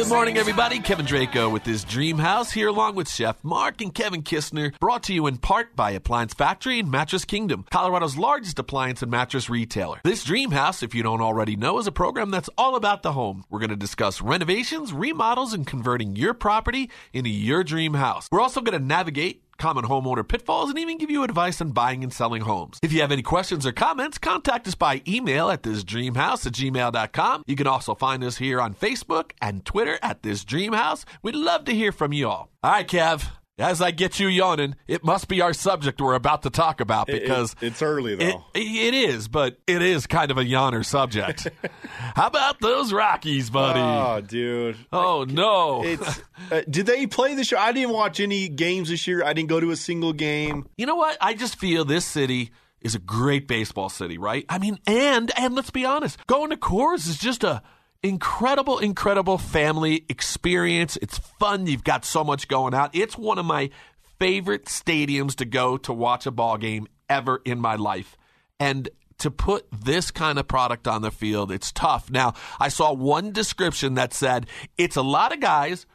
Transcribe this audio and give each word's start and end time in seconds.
Good 0.00 0.08
morning, 0.08 0.38
everybody. 0.38 0.78
Kevin 0.78 1.04
Draco 1.04 1.50
with 1.50 1.64
This 1.64 1.84
Dream 1.84 2.16
House 2.16 2.50
here, 2.50 2.68
along 2.68 2.94
with 2.94 3.06
Chef 3.06 3.36
Mark 3.44 3.82
and 3.82 3.94
Kevin 3.94 4.22
Kistner, 4.22 4.72
brought 4.80 5.02
to 5.04 5.12
you 5.12 5.26
in 5.26 5.36
part 5.36 5.76
by 5.76 5.90
Appliance 5.90 6.32
Factory 6.32 6.80
and 6.80 6.90
Mattress 6.90 7.26
Kingdom, 7.26 7.66
Colorado's 7.70 8.16
largest 8.16 8.58
appliance 8.58 9.02
and 9.02 9.10
mattress 9.10 9.50
retailer. 9.50 10.00
This 10.02 10.24
Dream 10.24 10.52
House, 10.52 10.82
if 10.82 10.94
you 10.94 11.02
don't 11.02 11.20
already 11.20 11.54
know, 11.54 11.78
is 11.78 11.86
a 11.86 11.92
program 11.92 12.30
that's 12.30 12.48
all 12.56 12.76
about 12.76 13.02
the 13.02 13.12
home. 13.12 13.44
We're 13.50 13.58
going 13.58 13.68
to 13.70 13.76
discuss 13.76 14.22
renovations, 14.22 14.90
remodels, 14.90 15.52
and 15.52 15.66
converting 15.66 16.16
your 16.16 16.32
property 16.32 16.90
into 17.12 17.28
your 17.28 17.62
dream 17.62 17.92
house. 17.92 18.26
We're 18.32 18.40
also 18.40 18.62
going 18.62 18.80
to 18.80 18.84
navigate 18.84 19.42
common 19.60 19.84
homeowner 19.84 20.26
pitfalls, 20.26 20.70
and 20.70 20.78
even 20.78 20.98
give 20.98 21.10
you 21.10 21.22
advice 21.22 21.60
on 21.60 21.70
buying 21.70 22.02
and 22.02 22.12
selling 22.12 22.42
homes. 22.42 22.78
If 22.82 22.92
you 22.92 23.00
have 23.02 23.12
any 23.12 23.22
questions 23.22 23.64
or 23.64 23.72
comments, 23.72 24.18
contact 24.18 24.66
us 24.66 24.74
by 24.74 25.02
email 25.06 25.50
at 25.50 25.62
thisdreamhouse 25.62 26.46
at 26.46 26.52
gmail.com. 26.54 27.44
You 27.46 27.56
can 27.56 27.66
also 27.68 27.94
find 27.94 28.24
us 28.24 28.38
here 28.38 28.60
on 28.60 28.74
Facebook 28.74 29.30
and 29.40 29.64
Twitter 29.64 29.98
at 30.02 30.22
This 30.22 30.44
Dream 30.44 30.72
House. 30.72 31.04
We'd 31.22 31.36
love 31.36 31.64
to 31.66 31.74
hear 31.74 31.92
from 31.92 32.12
you 32.12 32.28
all. 32.28 32.50
All 32.62 32.72
right, 32.72 32.88
Kev. 32.88 33.39
As 33.60 33.82
I 33.82 33.90
get 33.90 34.18
you 34.18 34.26
yawning, 34.28 34.74
it 34.88 35.04
must 35.04 35.28
be 35.28 35.40
our 35.42 35.52
subject 35.52 36.00
we're 36.00 36.14
about 36.14 36.42
to 36.42 36.50
talk 36.50 36.80
about 36.80 37.06
because 37.06 37.52
it, 37.60 37.64
it, 37.64 37.66
it's 37.68 37.82
early 37.82 38.14
though. 38.14 38.44
It, 38.54 38.60
it 38.60 38.94
is, 38.94 39.28
but 39.28 39.58
it 39.66 39.82
is 39.82 40.06
kind 40.06 40.30
of 40.30 40.38
a 40.38 40.44
yawner 40.44 40.84
subject. 40.84 41.48
How 42.14 42.26
about 42.26 42.60
those 42.60 42.92
Rockies, 42.92 43.50
buddy? 43.50 43.80
Oh, 43.80 44.20
dude. 44.20 44.76
Oh 44.92 45.24
no. 45.28 45.84
It's 45.84 46.20
uh, 46.50 46.62
did 46.68 46.86
they 46.86 47.06
play 47.06 47.34
this 47.34 47.52
year? 47.52 47.60
I 47.60 47.72
didn't 47.72 47.92
watch 47.92 48.18
any 48.18 48.48
games 48.48 48.88
this 48.88 49.06
year. 49.06 49.22
I 49.22 49.34
didn't 49.34 49.50
go 49.50 49.60
to 49.60 49.70
a 49.70 49.76
single 49.76 50.12
game. 50.12 50.66
You 50.76 50.86
know 50.86 50.96
what? 50.96 51.18
I 51.20 51.34
just 51.34 51.56
feel 51.56 51.84
this 51.84 52.06
city 52.06 52.52
is 52.80 52.94
a 52.94 52.98
great 52.98 53.46
baseball 53.46 53.88
city, 53.88 54.16
right? 54.18 54.44
I 54.48 54.58
mean, 54.58 54.78
and 54.86 55.30
and 55.36 55.54
let's 55.54 55.70
be 55.70 55.84
honest, 55.84 56.24
going 56.26 56.50
to 56.50 56.56
Coors 56.56 57.08
is 57.08 57.18
just 57.18 57.44
a 57.44 57.62
incredible, 58.02 58.78
incredible 58.78 59.38
family 59.38 60.04
experience. 60.08 60.96
It's 61.02 61.18
fun. 61.18 61.66
You've 61.66 61.84
got 61.84 62.04
so 62.04 62.24
much 62.24 62.48
going 62.48 62.74
on. 62.74 62.90
It's 62.92 63.16
one 63.16 63.38
of 63.38 63.46
my 63.46 63.70
favorite 64.18 64.66
stadiums 64.66 65.34
to 65.36 65.44
go 65.44 65.76
to 65.78 65.92
watch 65.92 66.26
a 66.26 66.30
ball 66.30 66.58
game 66.58 66.86
ever 67.08 67.40
in 67.44 67.60
my 67.60 67.76
life. 67.76 68.16
And 68.58 68.88
to 69.18 69.30
put 69.30 69.66
this 69.70 70.10
kind 70.10 70.38
of 70.38 70.48
product 70.48 70.88
on 70.88 71.02
the 71.02 71.10
field, 71.10 71.52
it's 71.52 71.72
tough. 71.72 72.10
Now, 72.10 72.34
I 72.58 72.68
saw 72.68 72.92
one 72.92 73.32
description 73.32 73.94
that 73.94 74.14
said 74.14 74.46
it's 74.78 74.96
a 74.96 75.02
lot 75.02 75.32
of 75.32 75.40
guys 75.40 75.86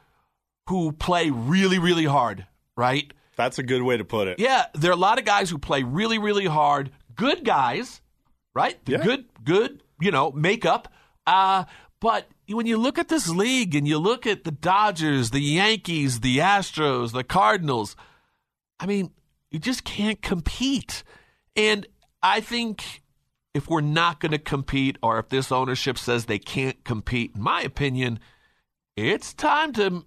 who 0.70 0.92
play 0.92 1.30
really, 1.30 1.80
really 1.80 2.06
hard, 2.06 2.46
right? 2.76 3.12
That's 3.36 3.60
a 3.60 3.64
good 3.64 3.82
way 3.82 3.98
to 3.98 4.06
put 4.06 4.28
it. 4.28 4.40
Yeah, 4.40 4.66
there 4.74 4.92
are 4.92 4.94
a 4.94 4.98
lot 4.98 5.20
of 5.20 5.26
guys 5.26 5.50
who 5.50 5.58
play 5.58 5.84
really, 5.84 6.18
really 6.18 6.46
hard. 6.46 6.92
Good 7.16 7.44
guys, 7.44 8.02
right? 8.54 8.78
Yeah. 8.86 9.04
Good, 9.04 9.26
good, 9.44 9.84
you 10.00 10.12
know, 10.12 10.32
makeup. 10.32 10.92
Uh, 11.28 11.66
but 12.06 12.28
when 12.48 12.68
you 12.68 12.78
look 12.78 13.00
at 13.00 13.08
this 13.08 13.28
league 13.30 13.74
and 13.74 13.88
you 13.88 13.98
look 13.98 14.28
at 14.28 14.44
the 14.44 14.52
Dodgers, 14.52 15.32
the 15.32 15.40
Yankees, 15.40 16.20
the 16.20 16.38
Astros, 16.38 17.14
the 17.14 17.24
Cardinals, 17.24 17.96
I 18.80 18.86
mean, 18.86 19.10
you 19.50 19.58
just 19.58 19.84
can't 19.84 20.22
compete. 20.22 21.04
And 21.56 21.88
I 22.22 22.42
think 22.42 23.02
if 23.56 23.68
we're 23.68 23.82
not 23.82 24.20
going 24.20 24.34
to 24.34 24.38
compete 24.38 25.00
or 25.02 25.18
if 25.18 25.30
this 25.30 25.52
ownership 25.52 25.98
says 25.98 26.26
they 26.26 26.38
can't 26.38 26.84
compete, 26.84 27.32
in 27.34 27.42
my 27.42 27.64
opinion, 27.64 28.20
it's 28.96 29.34
time 29.34 29.74
to 29.74 30.06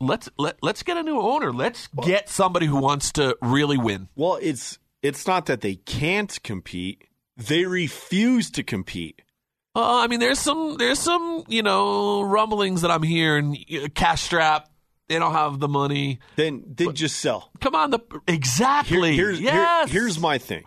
let's 0.00 0.28
let, 0.38 0.58
let's 0.62 0.84
get 0.84 0.98
a 0.98 1.02
new 1.02 1.18
owner. 1.18 1.52
Let's 1.52 1.88
get 2.00 2.28
somebody 2.28 2.66
who 2.66 2.80
wants 2.80 3.10
to 3.14 3.36
really 3.42 3.76
win. 3.76 4.06
Well, 4.14 4.38
it's 4.40 4.78
it's 5.02 5.26
not 5.26 5.46
that 5.46 5.62
they 5.62 5.74
can't 5.74 6.40
compete; 6.44 7.08
they 7.36 7.64
refuse 7.64 8.52
to 8.52 8.62
compete. 8.62 9.22
Uh, 9.78 10.02
I 10.02 10.08
mean, 10.08 10.18
there's 10.18 10.40
some 10.40 10.76
there's 10.76 10.98
some 10.98 11.44
you 11.46 11.62
know 11.62 12.22
rumblings 12.22 12.82
that 12.82 12.90
I'm 12.90 13.04
hearing. 13.04 13.64
Cash 13.94 14.22
strap. 14.22 14.68
They 15.06 15.20
don't 15.20 15.32
have 15.32 15.60
the 15.60 15.68
money. 15.68 16.18
Then 16.34 16.64
then 16.66 16.96
just 16.96 17.20
sell. 17.20 17.52
Come 17.60 17.76
on, 17.76 17.90
the 17.90 18.00
exactly. 18.26 19.14
Here, 19.14 19.26
here's 19.26 19.40
yes. 19.40 19.88
here, 19.88 20.00
here's 20.00 20.18
my 20.18 20.36
thing. 20.36 20.64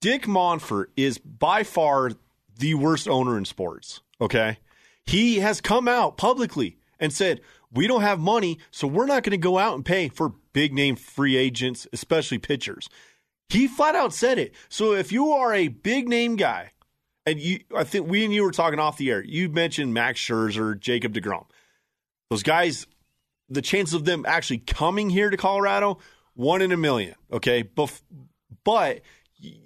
Dick 0.00 0.22
Monfort 0.22 0.86
is 0.96 1.18
by 1.18 1.64
far 1.64 2.12
the 2.56 2.74
worst 2.74 3.08
owner 3.08 3.36
in 3.36 3.44
sports. 3.44 4.02
Okay, 4.20 4.58
he 5.04 5.40
has 5.40 5.60
come 5.60 5.88
out 5.88 6.16
publicly 6.16 6.78
and 7.00 7.12
said 7.12 7.40
we 7.72 7.88
don't 7.88 8.02
have 8.02 8.20
money, 8.20 8.60
so 8.70 8.86
we're 8.86 9.06
not 9.06 9.24
going 9.24 9.32
to 9.32 9.36
go 9.36 9.58
out 9.58 9.74
and 9.74 9.84
pay 9.84 10.08
for 10.08 10.34
big 10.52 10.72
name 10.72 10.94
free 10.94 11.36
agents, 11.36 11.88
especially 11.92 12.38
pitchers. 12.38 12.88
He 13.48 13.66
flat 13.66 13.96
out 13.96 14.14
said 14.14 14.38
it. 14.38 14.54
So 14.68 14.92
if 14.92 15.10
you 15.10 15.32
are 15.32 15.52
a 15.52 15.66
big 15.66 16.08
name 16.08 16.36
guy 16.36 16.70
and 17.28 17.40
you, 17.40 17.60
I 17.76 17.84
think 17.84 18.08
we 18.08 18.24
and 18.24 18.32
you 18.32 18.42
were 18.42 18.50
talking 18.50 18.78
off 18.78 18.96
the 18.96 19.10
air. 19.10 19.22
You 19.22 19.48
mentioned 19.48 19.92
Max 19.92 20.20
Scherzer, 20.20 20.78
Jacob 20.78 21.12
Degrom. 21.12 21.44
Those 22.30 22.42
guys, 22.42 22.86
the 23.48 23.62
chances 23.62 23.94
of 23.94 24.04
them 24.04 24.24
actually 24.26 24.58
coming 24.58 25.10
here 25.10 25.30
to 25.30 25.36
Colorado, 25.36 25.98
one 26.34 26.62
in 26.62 26.72
a 26.72 26.76
million. 26.76 27.14
Okay, 27.32 27.62
but 27.62 28.00
but 28.64 29.00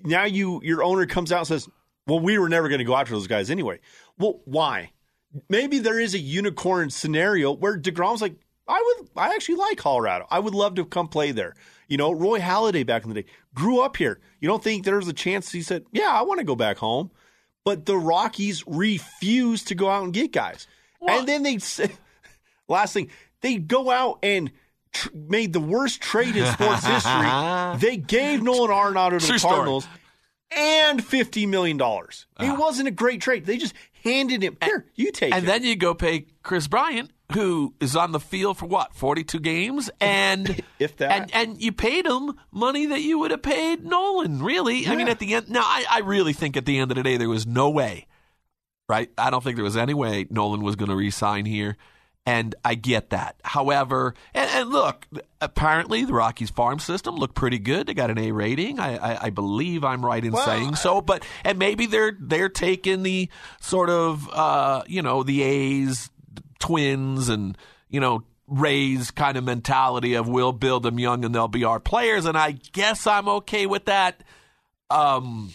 now 0.04 0.24
you 0.24 0.60
your 0.64 0.82
owner 0.82 1.06
comes 1.06 1.30
out 1.30 1.38
and 1.38 1.46
says, 1.46 1.68
"Well, 2.06 2.20
we 2.20 2.38
were 2.38 2.48
never 2.48 2.68
going 2.68 2.80
to 2.80 2.84
go 2.84 2.96
after 2.96 3.14
those 3.14 3.26
guys 3.26 3.50
anyway." 3.50 3.80
Well, 4.18 4.40
why? 4.44 4.90
Maybe 5.48 5.78
there 5.78 5.98
is 5.98 6.14
a 6.14 6.18
unicorn 6.18 6.90
scenario 6.90 7.52
where 7.52 7.78
Degrom's 7.78 8.22
like, 8.22 8.34
"I 8.68 8.82
would, 8.84 9.08
I 9.16 9.34
actually 9.34 9.56
like 9.56 9.78
Colorado. 9.78 10.26
I 10.30 10.38
would 10.40 10.54
love 10.54 10.74
to 10.76 10.84
come 10.84 11.08
play 11.08 11.32
there." 11.32 11.54
You 11.88 11.96
know, 11.96 12.12
Roy 12.12 12.40
Halladay 12.40 12.86
back 12.86 13.04
in 13.04 13.10
the 13.12 13.22
day 13.22 13.28
grew 13.54 13.80
up 13.80 13.96
here. 13.96 14.20
You 14.40 14.48
don't 14.48 14.62
think 14.62 14.84
there's 14.84 15.08
a 15.08 15.12
chance 15.12 15.52
he 15.52 15.62
said, 15.62 15.84
"Yeah, 15.92 16.10
I 16.10 16.22
want 16.22 16.38
to 16.38 16.44
go 16.44 16.56
back 16.56 16.78
home." 16.78 17.10
But 17.64 17.86
the 17.86 17.96
Rockies 17.96 18.64
refuse 18.66 19.64
to 19.64 19.74
go 19.74 19.88
out 19.88 20.04
and 20.04 20.12
get 20.12 20.32
guys. 20.32 20.66
What? 20.98 21.12
And 21.12 21.28
then 21.28 21.42
they 21.42 21.58
last 22.68 22.94
thing 22.94 23.10
they 23.40 23.56
go 23.56 23.90
out 23.90 24.18
and 24.22 24.50
tr- 24.92 25.08
made 25.14 25.52
the 25.52 25.60
worst 25.60 26.00
trade 26.00 26.36
in 26.36 26.46
sports 26.46 26.86
history. 26.86 27.12
They 27.78 27.96
gave 27.96 28.42
Nolan 28.42 28.70
Arenado 28.70 29.18
to 29.18 29.26
True 29.26 29.38
the 29.38 29.40
Cardinals 29.40 29.84
story. 29.84 29.98
and 30.56 31.04
fifty 31.04 31.46
million 31.46 31.76
dollars. 31.76 32.26
Uh. 32.36 32.44
It 32.44 32.48
ah. 32.50 32.56
wasn't 32.56 32.88
a 32.88 32.92
great 32.92 33.20
trade. 33.20 33.46
They 33.46 33.56
just 33.56 33.74
handed 34.04 34.42
him 34.42 34.56
here. 34.62 34.86
You 34.94 35.12
take 35.12 35.34
and 35.34 35.44
it. 35.44 35.46
then 35.46 35.64
you 35.64 35.76
go 35.76 35.94
pay 35.94 36.26
Kris 36.42 36.66
Bryant 36.66 37.10
who 37.34 37.74
is 37.80 37.96
on 37.96 38.12
the 38.12 38.20
field 38.20 38.58
for 38.58 38.66
what 38.66 38.94
42 38.94 39.40
games? 39.40 39.90
And 40.00 40.62
if 40.78 40.96
that. 40.96 41.12
and, 41.12 41.34
and 41.34 41.62
you 41.62 41.72
paid 41.72 42.06
him 42.06 42.34
money 42.50 42.86
that 42.86 43.00
you 43.00 43.20
would 43.20 43.30
have 43.30 43.42
paid 43.42 43.84
Nolan 43.84 44.42
really? 44.42 44.80
Yeah. 44.80 44.92
I 44.92 44.96
mean 44.96 45.08
at 45.08 45.18
the 45.18 45.34
end 45.34 45.48
now 45.48 45.62
I, 45.62 45.84
I 45.90 45.98
really 46.00 46.32
think 46.32 46.56
at 46.56 46.66
the 46.66 46.78
end 46.78 46.90
of 46.90 46.96
the 46.96 47.02
day 47.02 47.16
there 47.16 47.28
was 47.28 47.46
no 47.46 47.70
way 47.70 48.06
right? 48.88 49.10
I 49.16 49.30
don't 49.30 49.42
think 49.42 49.56
there 49.56 49.64
was 49.64 49.76
any 49.76 49.94
way 49.94 50.26
Nolan 50.28 50.62
was 50.62 50.76
going 50.76 50.90
to 50.90 50.96
resign 50.96 51.46
here 51.46 51.76
and 52.24 52.54
I 52.64 52.74
get 52.74 53.10
that. 53.10 53.36
However 53.42 54.14
and, 54.34 54.50
and, 54.50 54.70
look 54.70 55.06
apparently 55.40 56.04
the 56.04 56.12
Rockies 56.12 56.50
farm 56.50 56.78
system 56.78 57.16
looked 57.16 57.34
pretty 57.34 57.58
good. 57.58 57.86
They 57.86 57.94
got 57.94 58.10
an 58.10 58.18
A 58.18 58.32
rating. 58.32 58.78
I, 58.78 58.96
I, 58.96 59.24
I 59.24 59.30
believe 59.30 59.82
I'm 59.82 60.04
right 60.04 60.24
in 60.24 60.32
well, 60.32 60.44
saying 60.44 60.76
so 60.76 61.00
but 61.00 61.24
and 61.44 61.58
maybe 61.58 61.86
they're 61.86 62.16
they're 62.18 62.48
taking 62.48 63.02
the 63.02 63.28
sort 63.60 63.90
of 63.90 64.28
uh, 64.32 64.82
you 64.86 65.02
know 65.02 65.22
the 65.22 65.42
A's 65.42 66.10
twins 66.62 67.28
and, 67.28 67.58
you 67.90 68.00
know, 68.00 68.22
Rays 68.46 69.10
kind 69.10 69.36
of 69.36 69.44
mentality 69.44 70.14
of 70.14 70.28
we'll 70.28 70.52
build 70.52 70.82
them 70.82 70.98
young 70.98 71.24
and 71.24 71.34
they'll 71.34 71.48
be 71.48 71.64
our 71.64 71.80
players. 71.80 72.26
And 72.26 72.36
I 72.36 72.52
guess 72.52 73.06
I'm 73.06 73.28
okay 73.28 73.66
with 73.66 73.86
that. 73.86 74.22
Um, 74.90 75.52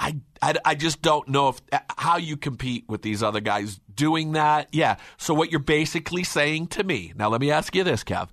I, 0.00 0.16
I, 0.42 0.54
I 0.64 0.74
just 0.74 1.00
don't 1.00 1.28
know 1.28 1.48
if 1.48 1.60
how 1.96 2.16
you 2.16 2.36
compete 2.36 2.84
with 2.88 3.02
these 3.02 3.22
other 3.22 3.40
guys 3.40 3.80
doing 3.94 4.32
that. 4.32 4.68
Yeah. 4.72 4.96
So 5.16 5.32
what 5.32 5.50
you're 5.50 5.60
basically 5.60 6.24
saying 6.24 6.68
to 6.68 6.82
me 6.82 7.12
now, 7.14 7.28
let 7.28 7.40
me 7.40 7.50
ask 7.50 7.74
you 7.74 7.84
this, 7.84 8.02
Kev. 8.02 8.28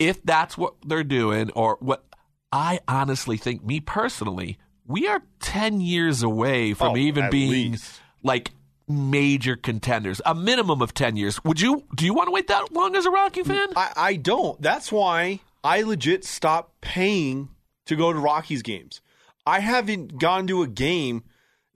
If 0.00 0.22
that's 0.24 0.58
what 0.58 0.74
they're 0.84 1.04
doing, 1.04 1.50
or 1.52 1.76
what 1.80 2.04
I 2.50 2.80
honestly 2.88 3.36
think, 3.36 3.64
me 3.64 3.78
personally, 3.78 4.58
we 4.84 5.06
are 5.06 5.22
ten 5.38 5.80
years 5.80 6.24
away 6.24 6.74
from 6.74 6.92
oh, 6.92 6.96
even 6.96 7.30
being 7.30 7.72
least. 7.72 8.00
like 8.22 8.50
major 8.88 9.56
contenders, 9.56 10.20
a 10.26 10.34
minimum 10.34 10.82
of 10.82 10.94
10 10.94 11.16
years. 11.16 11.42
Would 11.44 11.60
you 11.60 11.84
do 11.94 12.04
you 12.04 12.14
want 12.14 12.28
to 12.28 12.32
wait 12.32 12.48
that 12.48 12.72
long 12.72 12.96
as 12.96 13.06
a 13.06 13.10
Rocky 13.10 13.42
fan? 13.42 13.68
I, 13.76 13.92
I 13.96 14.16
don't. 14.16 14.60
That's 14.60 14.92
why 14.92 15.40
I 15.62 15.82
legit 15.82 16.24
stopped 16.24 16.80
paying 16.80 17.48
to 17.86 17.96
go 17.96 18.12
to 18.12 18.18
Rockies 18.18 18.62
games. 18.62 19.00
I 19.46 19.60
haven't 19.60 20.18
gone 20.18 20.46
to 20.46 20.62
a 20.62 20.66
game 20.66 21.24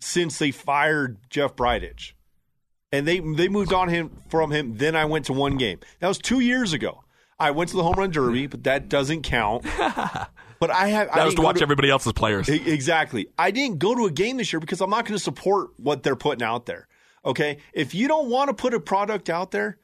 since 0.01 0.39
they 0.39 0.51
fired 0.51 1.19
Jeff 1.31 1.57
Bridich. 1.57 2.13
And 2.91 3.07
they 3.07 3.21
they 3.21 3.49
moved 3.49 3.73
on 3.73 3.89
him 3.89 4.11
from 4.29 4.51
him. 4.51 4.77
Then 4.79 4.97
I 4.97 5.05
went 5.05 5.27
to 5.27 5.35
one 5.35 5.59
game. 5.59 5.81
That 6.01 6.09
was 6.09 6.19
two 6.19 6.41
years 6.41 6.73
ago. 6.73 7.05
I 7.39 7.51
went 7.51 7.71
to 7.71 7.77
the 7.77 7.83
home 7.83 7.95
run 7.97 8.11
derby, 8.11 8.47
but 8.47 8.65
that 8.65 8.89
doesn't 8.89 9.23
count. 9.23 9.65
But 10.61 10.71
I 10.71 10.89
have 10.89 11.09
that 11.09 11.19
I 11.19 11.25
was 11.25 11.35
to 11.37 11.43
watch 11.43 11.59
to, 11.59 11.63
everybody 11.63 11.91
else's 11.91 12.13
players. 12.13 12.49
Exactly. 12.49 13.29
I 13.39 13.51
didn't 13.51 13.79
go 13.79 13.95
to 13.95 14.07
a 14.07 14.11
game 14.11 14.39
this 14.39 14.53
year 14.53 14.61
because 14.61 14.81
I'm 14.81 14.91
not 14.91 15.05
going 15.05 15.17
to 15.17 15.23
support 15.23 15.71
what 15.77 16.03
they're 16.03 16.17
putting 16.17 16.43
out 16.43 16.67
there. 16.67 16.89
Okay. 17.25 17.59
If 17.73 17.95
you 17.95 18.09
don't 18.09 18.29
want 18.29 18.49
to 18.49 18.55
put 18.55 18.75
a 18.75 18.81
product 18.81 19.31
out 19.31 19.51
there, 19.51 19.79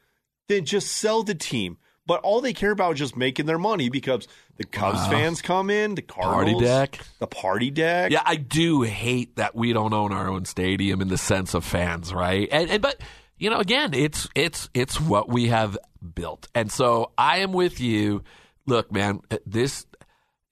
then 0.49 0.65
just 0.65 0.93
sell 0.93 1.23
the 1.23 1.35
team. 1.35 1.79
But 2.07 2.21
all 2.21 2.43
they 2.43 2.53
care 2.53 2.71
about 2.71 2.95
is 2.95 2.99
just 2.99 3.17
making 3.17 3.47
their 3.47 3.59
money 3.59 3.89
because 3.89 4.29
the 4.59 4.65
Cubs 4.65 4.99
wow. 4.99 5.11
fans 5.11 5.41
come 5.41 5.71
in, 5.71 5.95
the 5.95 6.03
Cardinals, 6.03 6.63
party 6.63 6.67
deck, 6.67 7.01
the 7.19 7.27
party 7.27 7.71
deck. 7.71 8.13
Yeah, 8.13 8.23
I 8.25 8.37
do 8.37 8.83
hate 8.83 9.37
that 9.37 9.55
we 9.55 9.73
don't 9.73 9.95
own 9.95 10.13
our 10.13 10.29
own 10.29 10.45
stadium 10.45 11.01
in 11.01 11.09
the 11.09 11.17
sense 11.17 11.55
of 11.55 11.65
fans, 11.65 12.13
right? 12.13 12.47
And, 12.53 12.71
and 12.71 12.83
but 12.83 13.01
you 13.39 13.49
know, 13.49 13.59
again, 13.59 13.95
it's 13.95 14.29
it's 14.35 14.69
it's 14.75 15.01
what 15.01 15.31
we 15.31 15.49
have 15.49 15.79
built, 16.15 16.47
and 16.55 16.71
so 16.71 17.13
I 17.17 17.39
am 17.39 17.53
with 17.53 17.81
you. 17.81 18.23
Look, 18.67 18.93
man, 18.93 19.21
this 19.47 19.87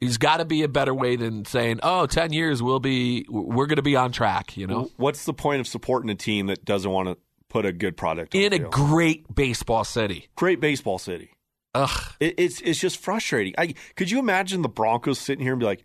there's 0.02 0.18
got 0.18 0.38
to 0.38 0.44
be 0.44 0.62
a 0.64 0.68
better 0.68 0.92
way 0.92 1.14
than 1.16 1.44
saying, 1.44 1.80
"Oh, 1.82 2.06
10 2.06 2.32
years 2.32 2.62
we'll 2.62 2.80
be 2.80 3.24
we're 3.28 3.66
going 3.66 3.76
to 3.76 3.82
be 3.82 3.94
on 3.96 4.10
track." 4.10 4.56
You 4.56 4.66
know, 4.66 4.90
What's 4.96 5.24
the 5.24 5.32
point 5.32 5.60
of 5.60 5.68
supporting 5.68 6.10
a 6.10 6.14
team 6.14 6.46
that 6.46 6.64
doesn't 6.64 6.90
want 6.90 7.08
to 7.08 7.16
put 7.48 7.64
a 7.64 7.72
good 7.72 7.96
product 7.96 8.34
on 8.34 8.40
in 8.40 8.52
a 8.52 8.58
field? 8.58 8.72
great 8.72 9.34
baseball 9.34 9.84
city. 9.84 10.28
great 10.34 10.60
baseball 10.60 10.98
city? 10.98 11.30
Ugh. 11.74 12.12
It, 12.18 12.34
it's 12.36 12.60
it's 12.62 12.80
just 12.80 12.98
frustrating. 12.98 13.54
I, 13.56 13.74
could 13.94 14.10
you 14.10 14.18
imagine 14.18 14.62
the 14.62 14.68
Broncos 14.68 15.20
sitting 15.20 15.44
here 15.44 15.52
and 15.52 15.60
be 15.60 15.66
like, 15.66 15.84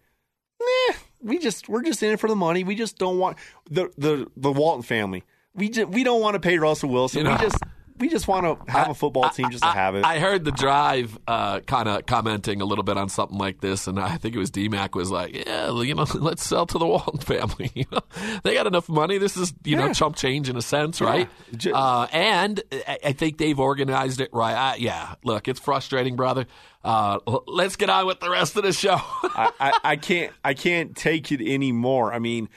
"Nah, 0.59 0.95
we 1.21 1.37
just 1.37 1.69
we're 1.69 1.83
just 1.83 2.01
in 2.01 2.11
it 2.11 2.19
for 2.19 2.27
the 2.27 2.35
money. 2.35 2.63
We 2.63 2.73
just 2.75 2.97
don't 2.97 3.19
want 3.19 3.37
the 3.69 3.91
the 3.97 4.27
the 4.35 4.51
Walton 4.51 4.81
family. 4.81 5.23
We 5.53 5.69
just 5.69 5.89
we 5.89 6.03
don't 6.03 6.21
want 6.21 6.33
to 6.33 6.39
pay 6.39 6.57
Russell 6.57 6.89
Wilson. 6.89 7.19
You 7.19 7.23
know, 7.25 7.31
we 7.33 7.37
just 7.37 7.59
we 7.99 8.09
just 8.09 8.27
want 8.27 8.45
to 8.45 8.71
have 8.71 8.89
a 8.89 8.93
football 8.93 9.29
team 9.29 9.49
just 9.51 9.63
to 9.63 9.69
have 9.69 9.95
it." 9.95 10.05
I 10.05 10.19
heard 10.19 10.45
the 10.45 10.51
drive 10.51 11.17
uh, 11.27 11.59
kind 11.61 11.87
of 11.89 12.05
commenting 12.05 12.61
a 12.61 12.65
little 12.65 12.83
bit 12.83 12.97
on 12.97 13.09
something 13.09 13.37
like 13.37 13.61
this, 13.61 13.87
and 13.87 13.99
I 13.99 14.17
think 14.17 14.35
it 14.35 14.39
was 14.39 14.51
DMAC 14.51 14.93
was 14.95 15.11
like, 15.11 15.35
"Yeah, 15.35 15.71
you 15.81 15.95
know, 15.95 16.05
let's 16.15 16.45
sell 16.45 16.65
to 16.67 16.77
the 16.77 16.85
Walton 16.87 17.19
family. 17.19 17.71
You 17.75 17.85
know, 17.91 17.99
they 18.43 18.53
got 18.53 18.67
enough 18.67 18.89
money. 18.89 19.17
This 19.17 19.37
is 19.37 19.53
you 19.63 19.75
know 19.75 19.87
Yeah. 19.87 19.93
chump 19.93 20.15
change 20.15 20.49
in 20.49 20.55
a 20.57 20.61
sense, 20.61 20.99
right? 21.01 21.29
Ju- 21.55 21.73
Uh, 21.73 22.07
and 22.11 22.61
I, 22.87 22.97
I 23.05 23.11
think 23.13 23.37
they've 23.37 23.59
organized 23.59 24.19
it 24.21 24.29
right. 24.33 24.55
I, 24.55 24.75
yeah, 24.77 25.15
look, 25.23 25.47
it's 25.47 25.59
frustrating, 25.59 26.15
brother. 26.15 26.45
Uh, 26.83 27.19
let's 27.47 27.75
get 27.75 27.89
on 27.89 28.05
with 28.07 28.19
the 28.19 28.29
rest 28.29 28.55
of 28.55 28.63
the 28.63 28.71
show. 28.73 28.95
I, 29.23 29.51
I, 29.59 29.79
I 29.83 29.95
can't 29.97 30.31
I 30.43 30.53
can't 30.53 30.95
take 30.95 31.31
it 31.31 31.41
anymore. 31.41 32.13
I 32.13 32.19
mean, 32.19 32.49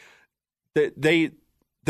they, 0.75 0.91
they 0.97 1.31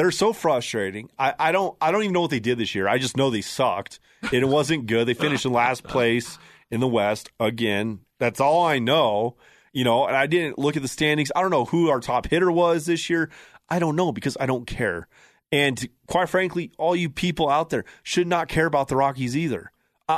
they're 0.00 0.10
so 0.10 0.32
frustrating. 0.32 1.10
I, 1.18 1.34
I 1.38 1.52
don't 1.52 1.76
I 1.78 1.92
don't 1.92 2.02
even 2.04 2.14
know 2.14 2.22
what 2.22 2.30
they 2.30 2.40
did 2.40 2.56
this 2.56 2.74
year. 2.74 2.88
I 2.88 2.96
just 2.96 3.18
know 3.18 3.28
they 3.28 3.42
sucked 3.42 4.00
it 4.32 4.48
wasn't 4.48 4.86
good. 4.86 5.06
They 5.06 5.14
finished 5.14 5.44
in 5.44 5.52
last 5.52 5.84
place 5.84 6.38
in 6.70 6.80
the 6.80 6.88
West 6.88 7.30
again. 7.38 8.00
That's 8.18 8.40
all 8.40 8.64
I 8.64 8.78
know. 8.78 9.36
You 9.74 9.84
know, 9.84 10.06
and 10.06 10.16
I 10.16 10.26
didn't 10.26 10.58
look 10.58 10.76
at 10.76 10.82
the 10.82 10.88
standings. 10.88 11.30
I 11.36 11.42
don't 11.42 11.50
know 11.50 11.66
who 11.66 11.90
our 11.90 12.00
top 12.00 12.26
hitter 12.28 12.50
was 12.50 12.86
this 12.86 13.10
year. 13.10 13.30
I 13.68 13.78
don't 13.78 13.94
know 13.94 14.10
because 14.10 14.38
I 14.40 14.46
don't 14.46 14.66
care. 14.66 15.06
And 15.52 15.86
quite 16.06 16.30
frankly, 16.30 16.72
all 16.78 16.96
you 16.96 17.10
people 17.10 17.50
out 17.50 17.68
there 17.68 17.84
should 18.02 18.26
not 18.26 18.48
care 18.48 18.66
about 18.66 18.88
the 18.88 18.96
Rockies 18.96 19.36
either. 19.36 19.70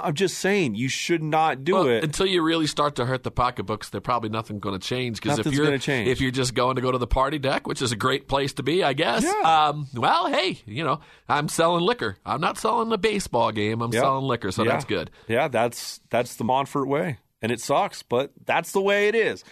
I'm 0.03 0.15
just 0.15 0.39
saying 0.39 0.75
you 0.75 0.89
should 0.89 1.23
not 1.23 1.65
do 1.65 1.75
Well, 1.75 1.89
it. 1.89 2.05
until 2.05 2.27
you 2.27 2.43
really 2.43 2.67
start 2.67 2.97
to 2.97 3.05
hurt 3.07 3.23
the 3.23 3.31
pocketbooks. 3.31 3.89
There 3.91 4.01
probably 4.01 4.29
nothing 4.31 4.59
going 4.61 4.79
to 4.79 4.87
change 4.87 5.21
because 5.21 5.39
if 5.39 5.53
you're 5.53 5.73
if 5.73 6.21
you're 6.21 6.31
just 6.31 6.55
going 6.55 6.77
to 6.77 6.83
go 6.83 6.91
to 6.93 6.99
the 6.99 7.07
party 7.07 7.39
deck, 7.39 7.67
which 7.67 7.83
is 7.83 7.93
a 7.93 7.97
great 7.97 8.29
place 8.29 8.53
to 8.55 8.63
be, 8.63 8.83
I 8.85 8.93
guess. 8.93 9.25
Yeah. 9.25 9.69
Um, 9.69 9.89
well, 9.95 10.29
hey, 10.29 10.61
you 10.67 10.85
know, 10.85 11.01
I'm 11.29 11.49
selling 11.49 11.83
liquor. 11.85 12.17
I'm 12.25 12.41
not 12.41 12.59
selling 12.59 12.89
the 12.89 12.99
baseball 12.99 13.53
game. 13.53 13.83
I'm 13.83 13.93
Yep. 13.93 14.03
selling 14.03 14.25
liquor, 14.27 14.51
so 14.53 14.63
Yeah. 14.65 14.73
that's 14.73 14.85
good. 14.85 15.11
Yeah, 15.29 15.49
that's 15.49 16.01
that's 16.11 16.37
the 16.37 16.45
Monfort 16.45 16.87
way, 16.87 17.19
and 17.41 17.51
it 17.53 17.61
sucks, 17.61 18.03
but 18.03 18.33
that's 18.45 18.73
the 18.73 18.81
way 18.81 19.09
it 19.09 19.15
is. 19.15 19.45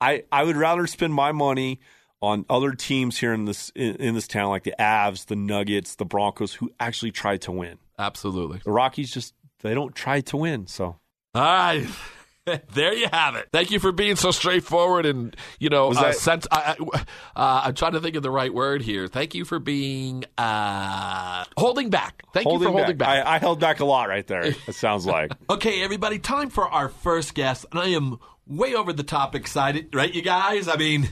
I 0.00 0.24
I 0.30 0.44
would 0.44 0.56
rather 0.56 0.86
spend 0.86 1.14
my 1.14 1.32
money 1.32 1.80
on 2.20 2.44
other 2.50 2.72
teams 2.72 3.18
here 3.18 3.32
in 3.32 3.44
this 3.44 3.70
in, 3.74 3.94
in 3.96 4.14
this 4.14 4.26
town, 4.28 4.48
like 4.50 4.64
the 4.64 4.74
Avs, 4.78 5.26
the 5.26 5.36
Nuggets, 5.36 5.94
the 5.94 6.04
Broncos, 6.04 6.54
who 6.54 6.70
actually 6.80 7.12
try 7.12 7.36
to 7.38 7.52
win. 7.52 7.78
Absolutely. 7.98 8.60
The 8.64 8.70
Rockies 8.70 9.10
just 9.12 9.34
they 9.62 9.74
don't 9.74 9.94
try 9.94 10.20
to 10.22 10.36
win. 10.36 10.66
So 10.66 10.96
All 11.34 11.42
right. 11.42 11.86
There 12.72 12.94
you 12.94 13.08
have 13.12 13.34
it. 13.34 13.48
Thank 13.52 13.70
you 13.70 13.78
for 13.78 13.92
being 13.92 14.16
so 14.16 14.30
straightforward 14.30 15.04
and 15.04 15.36
you 15.58 15.68
know. 15.68 15.90
Uh, 15.90 16.02
that- 16.02 16.14
sens- 16.16 16.46
I, 16.50 16.76
I, 16.80 16.98
uh, 17.36 17.60
I'm 17.66 17.74
trying 17.74 17.92
to 17.92 18.00
think 18.00 18.16
of 18.16 18.22
the 18.22 18.30
right 18.30 18.52
word 18.52 18.80
here. 18.80 19.06
Thank 19.06 19.34
you 19.34 19.44
for 19.44 19.58
being 19.58 20.24
uh, 20.38 21.44
holding 21.58 21.90
back. 21.90 22.22
Thank 22.32 22.50
you 22.50 22.58
for 22.58 22.70
holding 22.70 22.96
back. 22.96 23.26
I, 23.26 23.34
I 23.34 23.38
held 23.38 23.60
back 23.60 23.80
a 23.80 23.84
lot 23.84 24.08
right 24.08 24.26
there. 24.26 24.46
It 24.46 24.74
sounds 24.74 25.04
like. 25.04 25.32
Okay, 25.50 25.82
everybody, 25.82 26.18
time 26.18 26.48
for 26.50 26.66
our 26.68 26.88
first 26.88 27.34
guest. 27.34 27.66
And 27.70 27.80
I 27.80 27.88
am 27.88 28.18
way 28.46 28.74
over 28.74 28.92
the 28.92 29.02
top 29.02 29.34
excited, 29.34 29.94
right, 29.94 30.14
you 30.14 30.22
guys? 30.22 30.68
I 30.68 30.76
mean, 30.76 31.10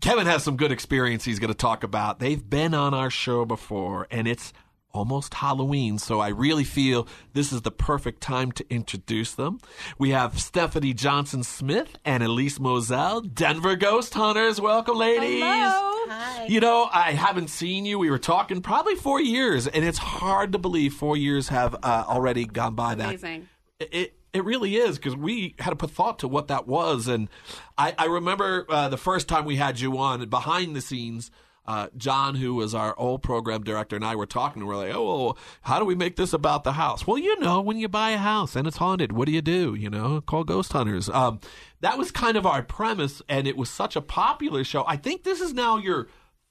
Kevin 0.00 0.26
has 0.26 0.42
some 0.42 0.56
good 0.56 0.72
experience 0.72 1.24
he's 1.24 1.38
going 1.38 1.52
to 1.52 1.56
talk 1.56 1.84
about. 1.84 2.18
They've 2.18 2.42
been 2.50 2.74
on 2.74 2.94
our 2.94 3.10
show 3.10 3.44
before, 3.44 4.06
and 4.10 4.26
it's 4.26 4.52
almost 4.92 5.34
Halloween, 5.34 5.98
so 5.98 6.20
I 6.20 6.28
really 6.28 6.64
feel 6.64 7.06
this 7.32 7.52
is 7.52 7.62
the 7.62 7.70
perfect 7.70 8.20
time 8.20 8.52
to 8.52 8.66
introduce 8.70 9.34
them. 9.34 9.58
We 9.98 10.10
have 10.10 10.40
Stephanie 10.40 10.94
Johnson 10.94 11.42
Smith 11.42 11.96
and 12.04 12.22
Elise 12.22 12.60
Moselle, 12.60 13.20
Denver 13.20 13.76
Ghost 13.76 14.14
Hunters. 14.14 14.60
Welcome, 14.60 14.96
ladies. 14.96 15.42
Hello. 15.42 15.92
Hi. 16.08 16.46
You 16.46 16.60
know, 16.60 16.88
I 16.92 17.12
haven't 17.12 17.48
seen 17.48 17.84
you. 17.84 17.98
We 17.98 18.10
were 18.10 18.18
talking 18.18 18.60
probably 18.60 18.96
four 18.96 19.20
years, 19.20 19.66
and 19.66 19.84
it's 19.84 19.98
hard 19.98 20.52
to 20.52 20.58
believe 20.58 20.94
four 20.94 21.16
years 21.16 21.48
have 21.48 21.74
uh, 21.82 22.04
already 22.06 22.44
gone 22.44 22.74
by 22.74 22.94
that 22.94 23.08
Amazing. 23.08 23.48
it 23.78 24.14
it 24.32 24.44
really 24.44 24.76
is 24.76 24.96
because 24.96 25.14
we 25.14 25.54
had 25.58 25.70
to 25.70 25.76
put 25.76 25.90
thought 25.90 26.20
to 26.20 26.28
what 26.28 26.48
that 26.48 26.66
was, 26.66 27.06
and 27.06 27.28
I, 27.76 27.94
I 27.98 28.06
remember 28.06 28.66
uh, 28.68 28.88
the 28.88 28.96
first 28.96 29.28
time 29.28 29.44
we 29.44 29.56
had 29.56 29.78
you 29.78 29.98
on 29.98 30.26
behind 30.28 30.74
the 30.74 30.80
scenes. 30.80 31.30
Uh, 31.64 31.88
John, 31.96 32.34
who 32.34 32.54
was 32.54 32.74
our 32.74 32.98
old 32.98 33.22
program 33.22 33.62
director, 33.62 33.94
and 33.94 34.04
I 34.04 34.16
were 34.16 34.26
talking. 34.26 34.62
and 34.62 34.68
We're 34.68 34.76
like, 34.76 34.94
"Oh, 34.94 35.24
well, 35.24 35.38
how 35.62 35.78
do 35.78 35.84
we 35.84 35.94
make 35.94 36.16
this 36.16 36.32
about 36.32 36.64
the 36.64 36.72
house?" 36.72 37.06
Well, 37.06 37.18
you 37.18 37.38
know, 37.38 37.60
when 37.60 37.78
you 37.78 37.88
buy 37.88 38.10
a 38.10 38.18
house 38.18 38.56
and 38.56 38.66
it's 38.66 38.78
haunted, 38.78 39.12
what 39.12 39.26
do 39.26 39.32
you 39.32 39.42
do? 39.42 39.74
You 39.74 39.88
know, 39.88 40.20
call 40.20 40.44
ghost 40.44 40.72
hunters. 40.72 41.08
Um, 41.08 41.40
that 41.80 41.98
was 41.98 42.10
kind 42.10 42.36
of 42.36 42.46
our 42.46 42.62
premise, 42.62 43.22
and 43.28 43.46
it 43.46 43.56
was 43.56 43.70
such 43.70 43.94
a 43.94 44.00
popular 44.00 44.64
show. 44.64 44.84
I 44.86 44.96
think 44.96 45.22
this 45.22 45.40
is 45.40 45.54
now 45.54 45.78
your 45.78 46.08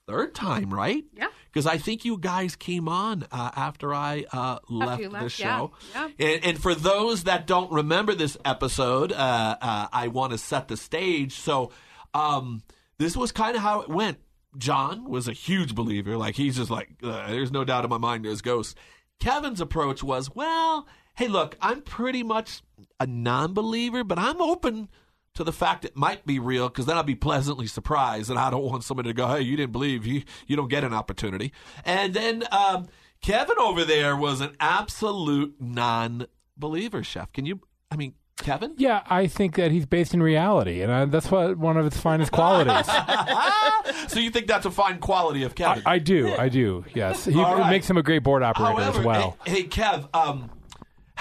third 0.08 0.34
time, 0.36 0.74
right? 0.74 1.04
Yeah. 1.14 1.28
Because 1.52 1.66
I 1.66 1.78
think 1.78 2.06
you 2.06 2.18
guys 2.18 2.56
came 2.56 2.88
on 2.88 3.26
uh, 3.32 3.52
after 3.56 3.94
I 3.94 4.26
uh, 4.32 4.60
left 4.70 5.02
you 5.02 5.08
the 5.08 5.14
left, 5.14 5.40
yeah. 5.40 5.58
show. 5.58 5.72
Yeah. 5.94 6.10
And, 6.20 6.46
and 6.46 6.62
for 6.62 6.74
those 6.76 7.24
that 7.26 7.48
don't 7.48 7.72
remember 7.72 8.16
this 8.16 8.38
episode, 8.46 9.12
uh, 9.12 9.58
uh, 9.62 9.88
I 9.92 10.08
want 10.08 10.32
to 10.32 10.38
set 10.38 10.68
the 10.68 10.78
stage. 10.78 11.34
So 11.34 11.72
um, 12.14 12.64
this 12.98 13.18
was 13.18 13.32
kind 13.32 13.56
of 13.56 13.62
how 13.62 13.82
it 13.82 13.90
went. 13.90 14.18
John 14.58 15.10
was 15.10 15.28
a 15.28 15.34
huge 15.34 15.76
believer. 15.76 16.18
Like 16.18 16.36
he's 16.36 16.58
just 16.58 16.70
like, 16.70 16.90
uh, 17.04 17.28
there's 17.28 17.52
no 17.52 17.64
doubt 17.64 17.84
in 17.84 17.90
my 17.90 17.98
mind 17.98 18.26
there's 18.26 18.42
ghosts. 18.42 18.76
Kevin's 19.20 19.62
approach 19.62 20.04
was, 20.04 20.34
well, 20.34 20.88
hey, 21.16 21.28
look, 21.28 21.56
I'm 21.62 21.82
pretty 21.82 22.24
much 22.24 22.62
a 23.00 23.06
non-believer, 23.06 24.04
but 24.04 24.18
I'm 24.18 24.42
open 24.42 24.90
to 25.36 25.44
the 25.44 25.54
fact 25.54 25.86
it 25.86 25.96
might 25.96 26.26
be 26.26 26.40
real 26.40 26.68
because 26.68 26.86
then 26.86 26.98
I'll 26.98 27.04
be 27.04 27.16
pleasantly 27.16 27.68
surprised, 27.68 28.30
and 28.30 28.38
I 28.40 28.50
don't 28.50 28.64
want 28.64 28.84
somebody 28.84 29.10
to 29.10 29.14
go, 29.14 29.28
"Hey, 29.28 29.42
you 29.42 29.56
didn't 29.56 29.72
believe 29.72 30.06
you 30.06 30.24
you 30.48 30.56
don't 30.56 30.68
get 30.68 30.84
an 30.84 30.94
opportunity." 30.94 31.54
And 31.86 32.14
then 32.14 32.44
um, 32.52 32.88
Kevin 33.22 33.58
over 33.60 33.86
there 33.86 34.16
was 34.16 34.42
an 34.42 34.56
absolute 34.60 35.56
non-believer. 35.60 37.04
Chef, 37.04 37.32
can 37.32 37.46
you? 37.46 37.62
I 37.90 37.96
mean, 37.96 38.14
Kevin. 38.42 38.74
Yeah, 38.78 39.04
I 39.08 39.28
think 39.28 39.56
that 39.56 39.72
he's 39.72 39.86
based 39.86 40.14
in 40.14 40.22
reality, 40.22 40.82
and 40.82 40.92
I, 40.92 41.06
that's 41.06 41.30
what 41.32 41.58
one 41.58 41.78
of 41.78 41.86
his 41.86 41.98
finest 41.98 42.32
qualities. 42.32 42.86
so 44.08 44.20
you 44.20 44.32
think 44.32 44.48
that's 44.48 44.66
a 44.66 44.72
fine 44.72 45.00
quality 45.00 45.44
of 45.44 45.52
I, 45.52 45.56
Kevin? 45.56 45.84
I 45.86 46.00
do, 46.00 46.36
I 46.36 46.50
do. 46.50 46.86
Yes, 46.94 47.26
he 47.26 47.32
it 47.32 47.36
right. 47.36 47.70
makes 47.70 47.90
him 47.90 47.98
a 47.98 48.04
great 48.04 48.24
board 48.24 48.44
operator 48.44 48.82
However, 48.82 49.00
as 49.00 49.06
well. 49.06 49.38
hey, 49.46 49.62
hey, 49.62 49.64
Kev, 49.68 50.14
um, 50.14 50.50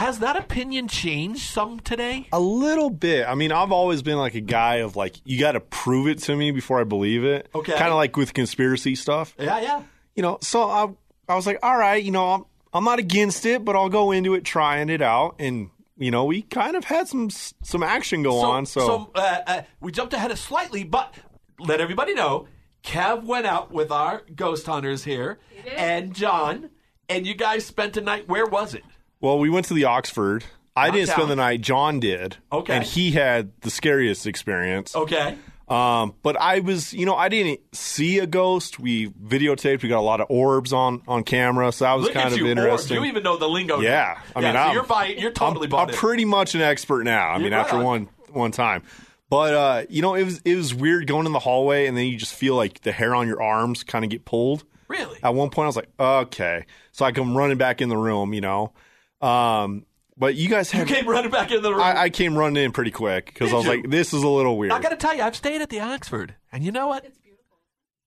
has 0.00 0.20
that 0.20 0.34
opinion 0.34 0.88
changed 0.88 1.42
some 1.42 1.78
today? 1.78 2.26
A 2.32 2.40
little 2.40 2.88
bit. 2.88 3.26
I 3.26 3.34
mean, 3.34 3.52
I've 3.52 3.70
always 3.70 4.00
been 4.00 4.16
like 4.16 4.34
a 4.34 4.40
guy 4.40 4.76
of 4.76 4.96
like, 4.96 5.16
you 5.24 5.38
got 5.38 5.52
to 5.52 5.60
prove 5.60 6.08
it 6.08 6.20
to 6.20 6.34
me 6.34 6.52
before 6.52 6.80
I 6.80 6.84
believe 6.84 7.22
it. 7.22 7.50
Okay. 7.54 7.74
Kind 7.76 7.90
of 7.90 7.96
like 7.96 8.16
with 8.16 8.32
conspiracy 8.32 8.94
stuff. 8.94 9.34
Yeah, 9.38 9.60
yeah. 9.60 9.82
You 10.16 10.22
know, 10.22 10.38
so 10.40 10.70
I, 10.70 10.88
I 11.28 11.34
was 11.34 11.46
like, 11.46 11.58
all 11.62 11.76
right, 11.76 12.02
you 12.02 12.12
know, 12.12 12.32
I'm, 12.32 12.44
I'm 12.72 12.84
not 12.84 12.98
against 12.98 13.44
it, 13.44 13.62
but 13.62 13.76
I'll 13.76 13.90
go 13.90 14.10
into 14.10 14.32
it 14.32 14.42
trying 14.44 14.88
it 14.88 15.02
out. 15.02 15.36
And, 15.38 15.68
you 16.00 16.10
know, 16.10 16.24
we 16.24 16.42
kind 16.42 16.74
of 16.74 16.84
had 16.84 17.06
some 17.06 17.28
some 17.30 17.82
action 17.82 18.22
go 18.22 18.40
on. 18.40 18.66
So, 18.66 19.10
uh, 19.14 19.38
uh, 19.46 19.62
we 19.80 19.92
jumped 19.92 20.14
ahead 20.14 20.30
of 20.30 20.38
slightly, 20.38 20.82
but 20.82 21.14
let 21.58 21.80
everybody 21.80 22.14
know, 22.14 22.48
Kev 22.82 23.24
went 23.24 23.46
out 23.46 23.70
with 23.70 23.92
our 23.92 24.22
ghost 24.34 24.66
hunters 24.66 25.04
here 25.04 25.38
did. 25.62 25.74
and 25.74 26.14
John, 26.14 26.70
and 27.08 27.26
you 27.26 27.34
guys 27.34 27.66
spent 27.66 27.96
a 27.98 28.00
night. 28.00 28.26
Where 28.28 28.46
was 28.46 28.74
it? 28.74 28.82
well, 29.20 29.38
we 29.38 29.50
went 29.50 29.66
to 29.66 29.74
the 29.74 29.84
Oxford. 29.84 30.44
I 30.74 30.86
didn't 30.90 31.08
Downtown. 31.08 31.14
spend 31.16 31.30
the 31.30 31.36
night. 31.36 31.60
John 31.60 32.00
did. 32.00 32.36
Okay. 32.50 32.74
And 32.76 32.84
he 32.84 33.10
had 33.10 33.52
the 33.60 33.70
scariest 33.70 34.26
experience. 34.26 34.96
Okay. 34.96 35.36
Um, 35.70 36.16
but 36.22 36.36
I 36.36 36.58
was, 36.58 36.92
you 36.92 37.06
know, 37.06 37.14
I 37.14 37.28
didn't 37.28 37.60
see 37.72 38.18
a 38.18 38.26
ghost. 38.26 38.80
We 38.80 39.08
videotaped. 39.10 39.82
We 39.82 39.88
got 39.88 40.00
a 40.00 40.02
lot 40.02 40.20
of 40.20 40.26
orbs 40.28 40.72
on 40.72 41.00
on 41.06 41.22
camera, 41.22 41.70
so 41.70 41.84
that 41.84 41.94
was 41.94 42.06
Look 42.06 42.14
kind 42.14 42.26
at 42.26 42.32
of 42.32 42.38
you, 42.38 42.46
interesting. 42.48 42.96
Orb. 42.96 43.04
You 43.04 43.10
even 43.10 43.22
know 43.22 43.36
the 43.36 43.48
lingo. 43.48 43.78
Yeah, 43.80 44.20
I 44.34 44.40
mean, 44.40 44.52
so 44.52 44.72
you're 44.72 44.82
buying, 44.82 45.18
you're 45.18 45.30
totally 45.30 45.68
I'm, 45.68 45.88
I'm 45.88 45.94
pretty 45.94 46.24
much 46.24 46.56
an 46.56 46.60
expert 46.60 47.04
now. 47.04 47.30
I 47.30 47.38
mean, 47.38 47.52
right 47.52 47.60
after 47.60 47.76
on. 47.76 47.84
one 47.84 48.08
one 48.32 48.50
time. 48.50 48.82
But 49.28 49.54
uh, 49.54 49.82
you 49.88 50.02
know, 50.02 50.16
it 50.16 50.24
was 50.24 50.40
it 50.44 50.56
was 50.56 50.74
weird 50.74 51.06
going 51.06 51.26
in 51.26 51.32
the 51.32 51.38
hallway 51.38 51.86
and 51.86 51.96
then 51.96 52.06
you 52.06 52.16
just 52.16 52.34
feel 52.34 52.56
like 52.56 52.80
the 52.80 52.90
hair 52.90 53.14
on 53.14 53.28
your 53.28 53.40
arms 53.40 53.84
kind 53.84 54.04
of 54.04 54.10
get 54.10 54.24
pulled. 54.24 54.64
Really? 54.88 55.20
At 55.22 55.34
one 55.34 55.50
point, 55.50 55.66
I 55.66 55.68
was 55.68 55.76
like, 55.76 55.90
okay, 56.00 56.66
so 56.90 57.04
I 57.04 57.12
come 57.12 57.36
running 57.36 57.58
back 57.58 57.80
in 57.80 57.88
the 57.88 57.96
room, 57.96 58.34
you 58.34 58.40
know. 58.40 58.72
Um, 59.20 59.86
but 60.20 60.36
you 60.36 60.48
guys 60.48 60.72
You 60.72 60.84
came 60.84 61.08
running 61.08 61.30
back 61.30 61.50
into 61.50 61.62
the 61.62 61.72
room. 61.72 61.80
I, 61.80 62.02
I 62.02 62.10
came 62.10 62.36
running 62.36 62.62
in 62.62 62.72
pretty 62.72 62.90
quick 62.92 63.26
because 63.26 63.52
I 63.52 63.56
was 63.56 63.64
you? 63.64 63.70
like, 63.70 63.90
this 63.90 64.12
is 64.12 64.22
a 64.22 64.28
little 64.28 64.56
weird. 64.56 64.72
I 64.72 64.80
got 64.80 64.90
to 64.90 64.96
tell 64.96 65.16
you, 65.16 65.22
I've 65.22 65.34
stayed 65.34 65.62
at 65.62 65.70
the 65.70 65.80
Oxford, 65.80 66.36
and 66.52 66.62
you 66.62 66.70
know 66.70 66.86
what? 66.86 67.04
It's 67.06 67.18
beautiful. 67.18 67.56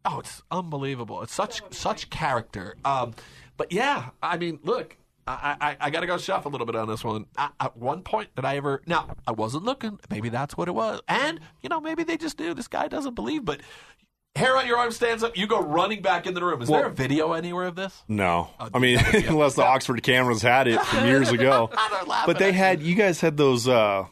Oh, 0.05 0.19
it's 0.19 0.41
unbelievable. 0.51 1.23
It's 1.23 1.33
such 1.33 1.61
such 1.73 2.09
character. 2.09 2.75
Um, 2.85 3.15
but 3.57 3.71
yeah, 3.73 4.11
I 4.21 4.37
mean, 4.37 4.59
look, 4.63 4.95
I, 5.25 5.55
I, 5.59 5.77
I 5.79 5.89
got 5.89 6.01
to 6.01 6.07
go 6.07 6.17
chef 6.17 6.45
a 6.45 6.49
little 6.49 6.67
bit 6.67 6.75
on 6.75 6.87
this 6.87 7.03
one. 7.03 7.25
I, 7.37 7.49
at 7.59 7.77
one 7.77 8.03
point, 8.03 8.35
did 8.35 8.45
I 8.45 8.57
ever? 8.57 8.81
Now, 8.85 9.15
I 9.25 9.31
wasn't 9.31 9.63
looking. 9.63 9.99
Maybe 10.09 10.29
that's 10.29 10.55
what 10.55 10.67
it 10.67 10.75
was. 10.75 11.01
And 11.07 11.39
you 11.61 11.69
know, 11.69 11.79
maybe 11.81 12.03
they 12.03 12.17
just 12.17 12.39
knew 12.39 12.53
this 12.53 12.67
guy 12.67 12.87
doesn't 12.87 13.15
believe. 13.15 13.43
But 13.45 13.61
hair 14.35 14.57
on 14.57 14.65
your 14.67 14.77
arm 14.77 14.91
stands 14.91 15.23
up. 15.23 15.37
You 15.37 15.45
go 15.47 15.61
running 15.61 16.01
back 16.01 16.25
in 16.27 16.33
the 16.33 16.43
room. 16.43 16.61
Is 16.61 16.69
Well- 16.69 16.81
there 16.81 16.89
a 16.89 16.93
video 16.93 17.33
anywhere 17.33 17.65
of 17.67 17.75
this? 17.75 18.03
No, 18.07 18.49
Oh, 18.59 18.69
I 18.73 18.79
mean 18.79 18.97
dude, 18.97 19.05
that 19.05 19.13
would 19.13 19.21
be- 19.23 19.27
unless 19.29 19.55
the 19.55 19.63
Oxford 19.65 20.01
cameras 20.03 20.41
had 20.41 20.67
it 20.67 20.81
from 20.81 21.05
years 21.05 21.29
ago. 21.31 21.69
But 22.25 22.39
they 22.39 22.51
had 22.53 22.81
you. 22.81 22.89
you 22.89 22.95
guys 22.95 23.21
had 23.21 23.37
those. 23.37 23.67
uh 23.67 24.05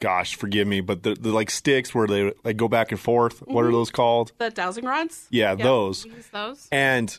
Gosh, 0.00 0.34
forgive 0.34 0.66
me, 0.68 0.80
but 0.82 1.02
the, 1.02 1.14
the 1.14 1.30
like 1.30 1.50
sticks 1.50 1.94
where 1.94 2.06
they 2.06 2.32
like 2.44 2.56
go 2.58 2.68
back 2.68 2.90
and 2.90 3.00
forth. 3.00 3.38
What 3.46 3.64
are 3.64 3.70
those 3.72 3.90
called? 3.90 4.32
The 4.38 4.50
dowsing 4.50 4.84
rods. 4.84 5.26
Yeah, 5.30 5.50
Yep, 5.52 5.58
those. 5.60 6.06
those. 6.32 6.68
And 6.70 7.16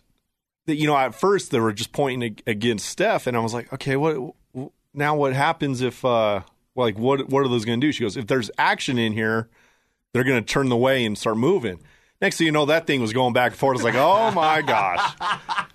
the, 0.67 0.75
you 0.75 0.85
know, 0.85 0.95
at 0.95 1.15
first 1.15 1.49
they 1.51 1.59
were 1.59 1.73
just 1.73 1.93
pointing 1.93 2.37
against 2.45 2.87
Steph, 2.87 3.25
and 3.25 3.35
I 3.35 3.39
was 3.39 3.53
like, 3.55 3.71
okay, 3.73 3.95
what 3.95 4.13
w- 4.53 4.71
now? 4.93 5.15
What 5.15 5.33
happens 5.33 5.81
if 5.81 6.03
uh 6.05 6.41
like 6.75 6.99
what 6.99 7.27
what 7.29 7.39
are 7.43 7.47
those 7.47 7.65
going 7.65 7.79
to 7.81 7.87
do? 7.87 7.91
She 7.91 8.03
goes, 8.03 8.17
if 8.17 8.27
there's 8.27 8.51
action 8.59 8.99
in 8.99 9.13
here, 9.13 9.49
they're 10.13 10.23
going 10.25 10.43
to 10.43 10.53
turn 10.53 10.69
the 10.69 10.77
way 10.77 11.05
and 11.05 11.17
start 11.17 11.37
moving. 11.37 11.79
Next 12.21 12.37
thing 12.37 12.45
you 12.45 12.51
know, 12.51 12.65
that 12.65 12.87
thing 12.87 13.01
was 13.01 13.13
going 13.13 13.33
back 13.33 13.51
and 13.51 13.59
forth. 13.59 13.79
I 13.79 13.83
was 13.83 13.93
like, 13.93 13.95
oh 13.95 14.31
my 14.31 14.61
gosh. 14.61 15.15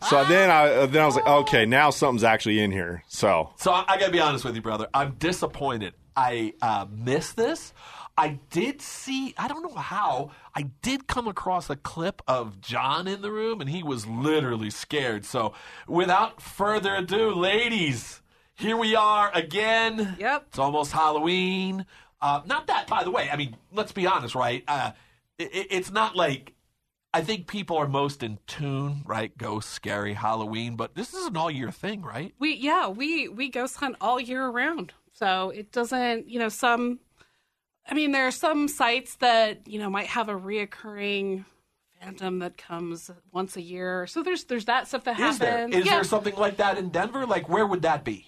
So 0.09 0.25
then 0.25 0.51
I 0.51 0.87
then 0.87 1.03
I 1.03 1.07
was 1.07 1.15
like, 1.17 1.27
okay, 1.27 1.67
now 1.67 1.91
something's 1.91 2.25
actually 2.25 2.61
in 2.61 2.71
here. 2.71 3.05
So 3.09 3.53
So 3.57 3.73
I, 3.73 3.85
I 3.87 3.99
got 3.99 4.07
to 4.07 4.13
be 4.13 4.21
honest 4.21 4.45
with 4.45 4.57
you, 4.57 4.63
brother. 4.63 4.89
I'm 4.95 5.13
disappointed. 5.19 5.95
I 6.17 6.55
uh, 6.63 6.87
missed 6.91 7.37
this. 7.37 7.73
I 8.17 8.39
did 8.51 8.83
see. 8.83 9.35
I 9.39 9.49
don't 9.49 9.63
know 9.63 9.79
how. 9.81 10.33
I 10.55 10.71
did 10.83 11.07
come 11.07 11.29
across 11.29 11.71
a 11.71 11.77
clip 11.77 12.23
of 12.27 12.61
John 12.61 13.07
in 13.07 13.23
the 13.23 13.31
room, 13.31 13.61
and 13.61 13.71
he 13.71 13.83
was 13.83 14.07
literally 14.07 14.69
scared. 14.69 15.25
So, 15.25 15.55
without 15.87 16.43
further 16.43 16.95
ado, 16.97 17.33
ladies, 17.33 18.21
here 18.55 18.77
we 18.77 18.95
are 18.95 19.31
again. 19.33 20.17
Yep. 20.19 20.47
It's 20.49 20.59
almost 20.59 20.93
Halloween. 20.93 21.87
Uh, 22.21 22.43
not 22.45 22.67
that, 22.67 22.89
by 22.89 23.05
the 23.05 23.11
way. 23.11 23.31
I 23.31 23.37
mean, 23.37 23.57
let's 23.73 23.93
be 23.93 24.07
honest, 24.07 24.35
right? 24.35 24.65
Uh, 24.69 24.91
it, 25.41 25.55
it- 25.55 25.67
it's 25.71 25.91
not 25.91 26.17
like 26.17 26.55
I 27.13 27.23
think 27.23 27.49
people 27.49 27.77
are 27.77 27.89
most 27.89 28.23
in 28.23 28.39
tune, 28.47 29.03
right? 29.05 29.37
Ghost, 29.37 29.71
scary, 29.71 30.15
Halloween, 30.15 30.77
but 30.77 30.95
this 30.95 31.13
is 31.13 31.27
an 31.27 31.37
all 31.37 31.51
year 31.51 31.73
thing, 31.73 32.03
right? 32.03 32.33
We 32.39 32.55
yeah 32.55 32.89
we 32.89 33.27
we 33.29 33.49
ghost 33.49 33.77
hunt 33.77 33.97
all 34.01 34.21
year 34.21 34.49
round. 34.49 34.93
So 35.13 35.51
it 35.51 35.73
doesn't 35.73 36.29
you 36.29 36.39
know 36.39 36.49
some. 36.49 37.01
I 37.91 37.95
mean, 37.95 38.13
there 38.13 38.27
are 38.27 38.31
some 38.31 38.69
sites 38.69 39.17
that 39.17 39.67
you 39.67 39.79
know 39.81 39.91
might 39.91 40.07
have 40.07 40.29
a 40.29 40.35
reoccurring 40.35 41.45
phantom 42.01 42.39
that 42.39 42.57
comes 42.57 43.11
once 43.33 43.57
a 43.57 43.61
year. 43.63 44.07
So 44.07 44.23
there's 44.23 44.45
there's 44.45 44.67
that 44.67 44.87
stuff 44.87 45.05
that 45.05 45.19
Is 45.19 45.39
there? 45.41 45.59
happens. 45.59 45.75
Is 45.77 45.87
yeah. 45.87 45.95
there 45.95 46.05
something 46.05 46.37
like 46.37 46.59
that 46.59 46.79
in 46.79 46.91
Denver? 46.91 47.27
Like, 47.27 47.49
where 47.49 47.67
would 47.67 47.83
that 47.83 48.05
be? 48.05 48.27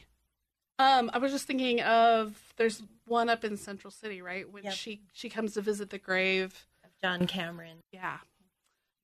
Um, 0.81 1.11
I 1.15 1.19
was 1.19 1.31
just 1.31 1.47
thinking 1.47 1.81
of 1.83 2.37
there's 2.57 2.83
one 3.05 3.29
up 3.29 3.45
in 3.45 3.57
Central 3.57 3.91
City, 3.93 4.21
right? 4.21 4.51
When 4.51 4.65
Yep. 4.65 4.73
she 4.73 5.03
she 5.13 5.29
comes 5.29 5.55
to 5.55 5.61
visit 5.61 5.91
the 5.91 5.99
grave. 5.99 6.67
John 7.03 7.27
Cameron. 7.27 7.79
Yeah. 7.93 8.19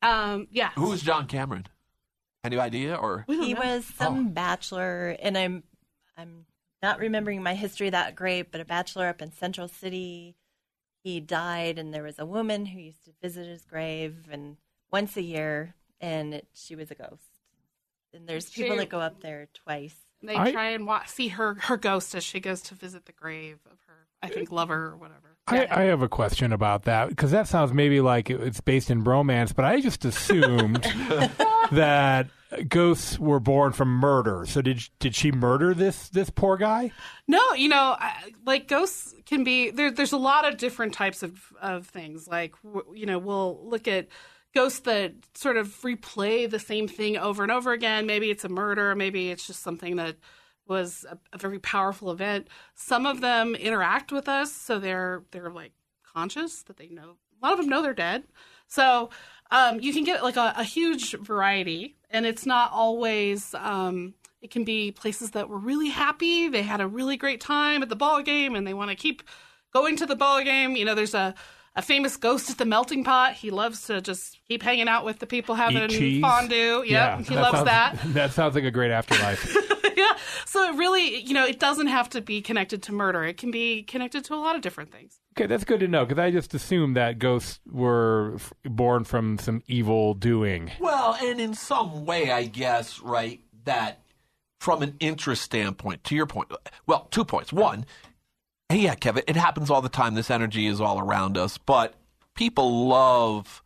Um. 0.03 0.47
Yeah. 0.51 0.71
Who 0.77 0.93
is 0.93 1.03
John 1.03 1.27
Cameron? 1.27 1.67
Any 2.45 2.59
idea? 2.59 2.95
Or 2.95 3.25
He 3.27 3.55
know. 3.55 3.61
was 3.61 3.85
some 3.85 4.31
bachelor, 4.31 5.17
and 5.21 5.37
I'm 5.37 5.65
I'm 6.17 6.47
not 6.83 7.01
remembering 7.01 7.43
my 7.43 7.55
history 7.55 7.91
that 7.91 8.15
great, 8.15 8.53
but 8.53 8.61
a 8.61 8.65
bachelor 8.65 9.09
up 9.09 9.21
in 9.21 9.33
Central 9.33 9.67
City. 9.69 10.37
He 11.03 11.21
died, 11.21 11.79
and 11.79 11.93
there 11.93 12.03
was 12.03 12.19
a 12.19 12.27
woman 12.27 12.67
who 12.67 12.79
used 12.81 13.05
to 13.07 13.13
visit 13.23 13.47
his 13.47 13.65
grave, 13.65 14.29
and 14.31 14.57
once 14.93 15.17
a 15.17 15.23
year, 15.23 15.75
and 16.01 16.35
it, 16.35 16.49
she 16.55 16.75
was 16.77 16.91
a 16.91 16.95
ghost. 16.95 17.23
And 18.15 18.29
there's 18.29 18.49
people 18.51 18.77
that 18.77 18.89
go 18.89 19.01
up 19.01 19.21
there 19.21 19.49
twice. 19.55 19.95
They 20.23 20.37
I- 20.37 20.53
try 20.53 20.71
and 20.71 20.87
wa- 20.87 21.05
see 21.07 21.29
her 21.29 21.55
her 21.55 21.77
ghost 21.77 22.15
as 22.15 22.23
she 22.25 22.41
goes 22.41 22.63
to 22.63 22.75
visit 22.75 23.07
the 23.07 23.13
grave 23.13 23.59
of 23.67 23.79
her, 23.87 24.07
I 24.23 24.29
think, 24.29 24.51
lover 24.53 24.87
or 24.87 24.97
whatever. 24.97 25.37
I, 25.51 25.67
I 25.71 25.83
have 25.85 26.03
a 26.03 26.09
question 26.09 26.53
about 26.53 26.85
that 26.85 27.09
because 27.09 27.31
that 27.31 27.49
sounds 27.49 27.73
maybe 27.73 28.01
like 28.01 28.31
it's 28.31 28.61
based 28.61 28.91
in 28.91 29.03
bromance, 29.03 29.55
but 29.55 29.65
I 29.65 29.81
just 29.81 30.05
assumed 30.05 30.83
that 31.73 32.29
ghosts 32.69 33.19
were 33.19 33.41
born 33.41 33.73
from 33.73 33.89
murder. 33.89 34.45
So 34.47 34.63
did 34.63 34.83
did 34.99 35.15
she 35.15 35.33
murder 35.33 35.75
this 35.75 36.09
this 36.09 36.31
poor 36.31 36.57
guy? 36.57 36.93
No, 37.27 37.53
you 37.55 37.69
know, 37.69 37.97
like 38.45 38.69
ghosts 38.69 39.15
can 39.27 39.45
be 39.45 39.71
there. 39.71 39.91
There's 39.91 40.13
a 40.13 40.19
lot 40.19 40.47
of 40.47 40.57
different 40.57 40.95
types 40.95 41.23
of 41.23 41.41
of 41.61 41.87
things. 41.87 42.29
Like 42.29 42.55
you 42.95 43.07
know, 43.07 43.19
we'll 43.19 43.61
look 43.69 43.89
at 43.89 44.09
ghosts 44.55 44.81
that 44.81 45.15
sort 45.35 45.57
of 45.57 45.69
replay 45.83 46.49
the 46.49 46.59
same 46.59 46.89
thing 46.89 47.17
over 47.17 47.43
and 47.43 47.53
over 47.53 47.73
again. 47.73 48.07
Maybe 48.07 48.31
it's 48.31 48.45
a 48.45 48.49
murder. 48.49 48.95
Maybe 48.95 49.31
it's 49.31 49.47
just 49.47 49.63
something 49.63 49.97
that 49.97 50.17
was 50.69 51.07
a, 51.09 51.19
a 51.33 51.39
very 51.39 51.59
powerful 51.59 52.11
event. 52.11 52.49
Some 52.75 53.07
of 53.07 53.21
them 53.21 53.55
interact 53.55 54.13
with 54.13 54.29
us, 54.29 54.53
so 54.53 54.79
they're 54.79 55.23
they're 55.31 55.51
like 55.51 55.73
conscious 56.05 56.63
that 56.65 56.77
they 56.77 56.89
know. 56.89 57.17
A 57.41 57.47
lot 57.47 57.53
of 57.53 57.61
them 57.61 57.69
know 57.69 57.83
they're 57.83 57.95
dead. 57.95 58.25
So 58.67 59.11
um, 59.51 59.81
you 59.81 59.93
can 59.93 60.05
get 60.05 60.23
like 60.23 60.37
a, 60.37 60.55
a 60.57 60.65
huge 60.65 61.13
variety, 61.19 61.97
and 62.11 62.27
it's 62.27 62.47
not 62.47 62.71
always. 62.73 63.55
Um, 63.55 64.15
it 64.41 64.51
can 64.53 64.65
be 64.65 64.93
places 64.93 65.33
that 65.33 65.49
were 65.49 65.59
really 65.59 65.89
happy. 65.89 66.49
They 66.49 66.63
had 66.63 66.81
a 66.81 66.87
really 66.87 67.17
great 67.17 67.41
time 67.41 67.83
at 67.83 67.89
the 67.89 67.97
ball 67.97 68.23
game, 68.23 68.55
and 68.55 68.67
they 68.67 68.75
want 68.75 68.91
to 68.91 68.97
keep 68.97 69.23
going 69.73 69.97
to 69.97 70.07
the 70.07 70.17
ball 70.17 70.43
game. 70.45 70.77
You 70.77 70.85
know, 70.85 70.95
there's 70.95 71.15
a 71.15 71.35
a 71.79 71.83
famous 71.83 72.17
ghost 72.17 72.51
at 72.51 72.59
the 72.59 72.65
melting 72.65 73.05
pot. 73.05 73.35
He 73.35 73.51
loves 73.51 73.87
to 73.87 74.01
just 74.01 74.39
keep 74.49 74.63
hanging 74.63 74.89
out 74.89 75.05
with 75.05 75.21
the 75.21 75.27
people 75.27 75.55
having 75.55 75.91
Eat 75.91 76.21
fondue. 76.21 76.83
Yep, 76.85 77.21
he 77.27 77.35
loves 77.37 77.59
sounds, 77.59 77.65
that. 77.67 77.99
That 78.19 78.33
sounds 78.33 78.55
like 78.57 78.65
a 78.65 78.71
great 78.71 78.91
afterlife. 78.91 79.57
yeah. 79.97 80.13
So 80.45 80.65
it 80.65 80.77
really, 80.77 81.21
you 81.21 81.35
know, 81.35 81.47
it 81.47 81.61
doesn't 81.61 81.87
have 81.87 82.09
to 82.11 82.21
be 82.21 82.43
connected 82.43 82.83
to 82.85 82.93
murder. 82.93 83.23
It 83.25 83.37
can 83.37 83.51
be 83.53 83.85
connected 83.85 84.25
to 84.25 84.35
a 84.35 84.37
lot 84.37 84.57
of 84.57 84.61
different 84.63 84.91
things. 84.91 85.21
okay, 85.37 85.47
that's 85.47 85.65
good 85.65 85.79
to 85.81 85.89
know 85.89 86.05
because 86.05 86.19
I 86.19 86.33
just 86.33 86.53
assumed 86.53 86.97
that 86.97 87.21
ghosts 87.21 87.61
were 87.71 88.33
f- 88.35 88.53
born 88.65 89.05
from 89.05 89.39
some 89.39 89.63
evil 89.69 90.15
doing. 90.15 90.73
well, 90.81 91.17
and 91.23 91.41
in 91.41 91.55
some 91.55 92.05
way, 92.05 92.33
I 92.33 92.45
guess, 92.45 93.01
right? 93.01 93.41
That 93.65 94.01
from 94.59 94.83
an 94.83 94.97
interest 94.99 95.43
standpoint, 95.43 96.03
to 96.05 96.17
your 96.17 96.27
point, 96.27 96.51
well, 96.87 97.07
two 97.13 97.25
points. 97.25 97.53
One, 97.53 97.81
hey, 97.81 98.08
yeah, 98.71 98.95
Kevin, 98.95 99.23
it 99.27 99.37
happens 99.37 99.71
all 99.71 99.81
the 99.81 99.89
time. 99.89 100.15
This 100.15 100.31
energy 100.31 100.67
is 100.67 100.81
all 100.81 100.99
around 100.99 101.39
us, 101.39 101.57
but 101.59 101.95
people 102.35 102.87
love 102.87 103.63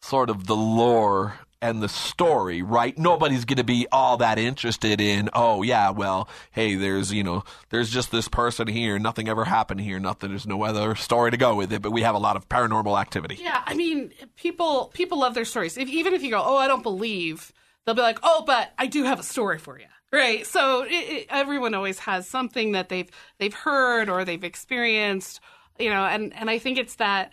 sort 0.00 0.30
of 0.30 0.46
the 0.46 0.56
lore 0.56 1.34
and 1.60 1.82
the 1.82 1.88
story, 1.88 2.60
right? 2.62 2.96
Nobody's 2.98 3.46
going 3.46 3.56
to 3.56 3.64
be 3.64 3.86
all 3.90 4.18
that 4.18 4.38
interested 4.38 5.00
in, 5.00 5.30
oh, 5.32 5.62
yeah, 5.62 5.90
well, 5.90 6.28
hey, 6.52 6.74
there's, 6.74 7.10
you 7.10 7.24
know, 7.24 7.42
there's 7.70 7.90
just 7.90 8.12
this 8.12 8.28
person 8.28 8.68
here. 8.68 8.98
Nothing 8.98 9.28
ever 9.28 9.46
happened 9.46 9.80
here. 9.80 9.98
Nothing. 9.98 10.28
There's 10.28 10.46
no 10.46 10.62
other 10.62 10.94
story 10.94 11.30
to 11.30 11.38
go 11.38 11.54
with 11.54 11.72
it, 11.72 11.80
but 11.80 11.90
we 11.90 12.02
have 12.02 12.14
a 12.14 12.18
lot 12.18 12.36
of 12.36 12.48
paranormal 12.50 13.00
activity. 13.00 13.38
Yeah, 13.40 13.62
I 13.64 13.74
mean, 13.74 14.12
people 14.36 14.90
people 14.92 15.18
love 15.18 15.34
their 15.34 15.46
stories. 15.46 15.78
If, 15.78 15.88
even 15.88 16.12
if 16.12 16.22
you 16.22 16.30
go, 16.30 16.42
"Oh, 16.44 16.56
I 16.58 16.68
don't 16.68 16.82
believe," 16.82 17.50
they'll 17.86 17.94
be 17.94 18.02
like, 18.02 18.18
"Oh, 18.22 18.44
but 18.46 18.72
I 18.78 18.86
do 18.86 19.04
have 19.04 19.18
a 19.18 19.24
story 19.24 19.58
for 19.58 19.78
you." 19.78 19.86
Right? 20.14 20.46
So 20.46 20.82
it, 20.82 20.92
it, 20.92 21.26
everyone 21.30 21.74
always 21.74 21.98
has 22.00 22.28
something 22.28 22.72
that 22.72 22.88
they've 22.88 23.10
they've 23.38 23.54
heard 23.54 24.08
or 24.08 24.24
they've 24.24 24.44
experienced, 24.44 25.40
you 25.78 25.90
know. 25.90 26.04
And 26.04 26.32
and 26.34 26.48
I 26.48 26.58
think 26.58 26.78
it's 26.78 26.96
that 26.96 27.30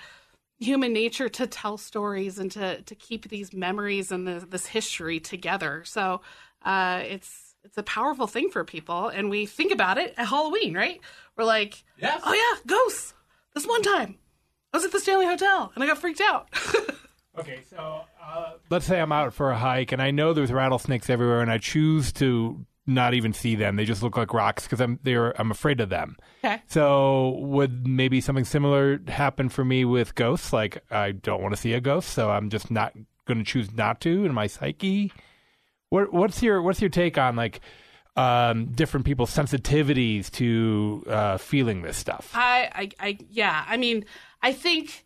human 0.59 0.93
nature 0.93 1.29
to 1.29 1.47
tell 1.47 1.77
stories 1.77 2.39
and 2.39 2.51
to 2.51 2.81
to 2.81 2.95
keep 2.95 3.29
these 3.29 3.53
memories 3.53 4.11
and 4.11 4.27
the, 4.27 4.45
this 4.49 4.65
history 4.65 5.19
together. 5.19 5.83
So 5.85 6.21
uh, 6.63 7.01
it's 7.03 7.55
it's 7.63 7.77
a 7.77 7.83
powerful 7.83 8.25
thing 8.27 8.49
for 8.49 8.63
people, 8.63 9.07
and 9.09 9.29
we 9.29 9.45
think 9.45 9.71
about 9.71 9.97
it 9.97 10.15
at 10.17 10.27
Halloween, 10.27 10.73
right? 10.75 10.99
We're 11.37 11.43
like, 11.45 11.83
Yes. 11.99 12.21
"Oh 12.25 12.33
yeah, 12.33 12.61
ghosts." 12.65 13.13
This 13.53 13.67
one 13.67 13.81
time, 13.83 14.17
I 14.73 14.77
was 14.77 14.85
at 14.85 14.91
the 14.91 14.99
Stanley 14.99 15.25
Hotel 15.25 15.71
and 15.75 15.83
I 15.83 15.87
got 15.87 15.97
freaked 15.97 16.21
out. 16.21 16.47
Okay, 17.39 17.61
so 17.69 18.01
uh, 18.21 18.51
let's 18.69 18.85
say 18.85 18.99
I'm 18.99 19.13
out 19.13 19.33
for 19.33 19.51
a 19.51 19.57
hike 19.57 19.93
and 19.93 20.01
I 20.01 20.11
know 20.11 20.33
there's 20.33 20.51
rattlesnakes 20.51 21.09
everywhere, 21.09 21.41
and 21.41 21.49
I 21.49 21.59
choose 21.59 22.11
to 22.13 22.65
not 22.93 23.13
even 23.13 23.33
see 23.33 23.55
them. 23.55 23.75
They 23.75 23.85
just 23.85 24.03
look 24.03 24.17
like 24.17 24.33
rocks 24.33 24.63
because 24.63 24.79
I'm 24.81 24.99
they're 25.03 25.39
I'm 25.39 25.51
afraid 25.51 25.79
of 25.79 25.89
them. 25.89 26.17
okay. 26.43 26.61
So 26.67 27.37
would 27.39 27.87
maybe 27.87 28.21
something 28.21 28.45
similar 28.45 28.99
happen 29.07 29.49
for 29.49 29.65
me 29.65 29.85
with 29.85 30.15
ghosts? 30.15 30.53
Like 30.53 30.83
I 30.91 31.11
don't 31.11 31.41
want 31.41 31.53
to 31.55 31.59
see 31.59 31.73
a 31.73 31.81
ghost, 31.81 32.09
so 32.09 32.29
I'm 32.29 32.49
just 32.49 32.69
not 32.69 32.93
going 33.25 33.37
to 33.37 33.43
choose 33.43 33.71
not 33.73 34.01
to 34.01 34.25
in 34.25 34.33
my 34.33 34.47
psyche. 34.47 35.11
What, 35.89 36.13
what's 36.13 36.41
your 36.41 36.61
what's 36.61 36.81
your 36.81 36.89
take 36.89 37.17
on 37.17 37.35
like 37.35 37.61
um, 38.15 38.67
different 38.67 39.05
people's 39.05 39.31
sensitivities 39.35 40.29
to 40.31 41.03
uh, 41.07 41.37
feeling 41.37 41.81
this 41.81 41.97
stuff? 41.97 42.31
I, 42.33 42.69
I, 42.73 43.07
I, 43.07 43.17
yeah. 43.29 43.65
I 43.67 43.77
mean, 43.77 44.05
I 44.41 44.53
think, 44.53 45.05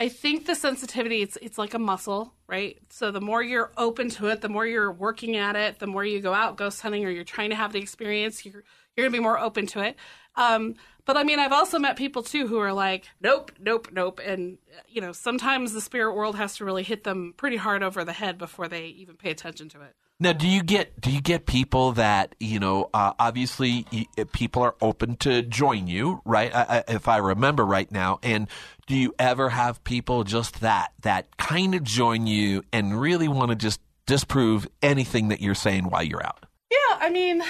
I 0.00 0.08
think 0.08 0.46
the 0.46 0.54
sensitivity 0.54 1.22
it's 1.22 1.38
it's 1.40 1.58
like 1.58 1.74
a 1.74 1.78
muscle, 1.78 2.34
right? 2.48 2.78
So 2.90 3.10
the 3.10 3.20
more 3.20 3.42
you're 3.42 3.72
open 3.76 4.10
to 4.10 4.26
it, 4.28 4.40
the 4.40 4.48
more 4.48 4.66
you're 4.66 4.90
working 4.90 5.36
at 5.36 5.54
it, 5.56 5.78
the 5.78 5.86
more 5.86 6.04
you 6.04 6.20
go 6.20 6.34
out 6.34 6.56
ghost 6.56 6.80
hunting 6.80 7.04
or 7.04 7.10
you're 7.10 7.24
trying 7.24 7.50
to 7.50 7.56
have 7.56 7.72
the 7.72 7.78
experience, 7.80 8.44
you're 8.44 8.64
you're 8.96 9.06
gonna 9.06 9.16
be 9.16 9.22
more 9.22 9.38
open 9.38 9.66
to 9.68 9.80
it. 9.80 9.96
Um, 10.36 10.74
but 11.04 11.16
I 11.16 11.22
mean, 11.22 11.38
I've 11.38 11.52
also 11.52 11.78
met 11.78 11.96
people 11.96 12.22
too 12.22 12.46
who 12.46 12.58
are 12.58 12.72
like, 12.72 13.08
nope, 13.20 13.52
nope, 13.60 13.88
nope. 13.92 14.20
And, 14.24 14.58
you 14.88 15.00
know, 15.00 15.12
sometimes 15.12 15.72
the 15.72 15.80
spirit 15.80 16.14
world 16.14 16.36
has 16.36 16.56
to 16.56 16.64
really 16.64 16.82
hit 16.82 17.04
them 17.04 17.34
pretty 17.36 17.56
hard 17.56 17.82
over 17.82 18.04
the 18.04 18.12
head 18.12 18.38
before 18.38 18.68
they 18.68 18.86
even 18.86 19.16
pay 19.16 19.30
attention 19.30 19.68
to 19.70 19.82
it. 19.82 19.94
Now, 20.20 20.32
do 20.32 20.46
you 20.46 20.62
get 20.62 21.00
do 21.00 21.10
you 21.10 21.20
get 21.20 21.44
people 21.44 21.92
that 21.92 22.36
you 22.38 22.60
know? 22.60 22.88
Uh, 22.94 23.14
obviously, 23.18 23.84
people 24.32 24.62
are 24.62 24.76
open 24.80 25.16
to 25.16 25.42
join 25.42 25.88
you, 25.88 26.22
right? 26.24 26.54
I, 26.54 26.62
I, 26.62 26.84
if 26.94 27.08
I 27.08 27.16
remember 27.16 27.66
right 27.66 27.90
now, 27.90 28.20
and 28.22 28.48
do 28.86 28.96
you 28.96 29.14
ever 29.18 29.48
have 29.48 29.82
people 29.84 30.24
just 30.24 30.60
that 30.60 30.92
that 31.02 31.36
kind 31.36 31.74
of 31.74 31.82
join 31.82 32.26
you 32.26 32.62
and 32.72 33.00
really 33.00 33.28
want 33.28 33.50
to 33.50 33.56
just 33.56 33.80
disprove 34.06 34.66
anything 34.82 35.28
that 35.28 35.40
you're 35.40 35.54
saying 35.54 35.88
while 35.88 36.02
you're 36.02 36.24
out? 36.24 36.44
Yeah, 36.70 36.98
I 36.98 37.10
mean, 37.10 37.42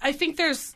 I 0.00 0.12
think 0.12 0.36
there's 0.36 0.74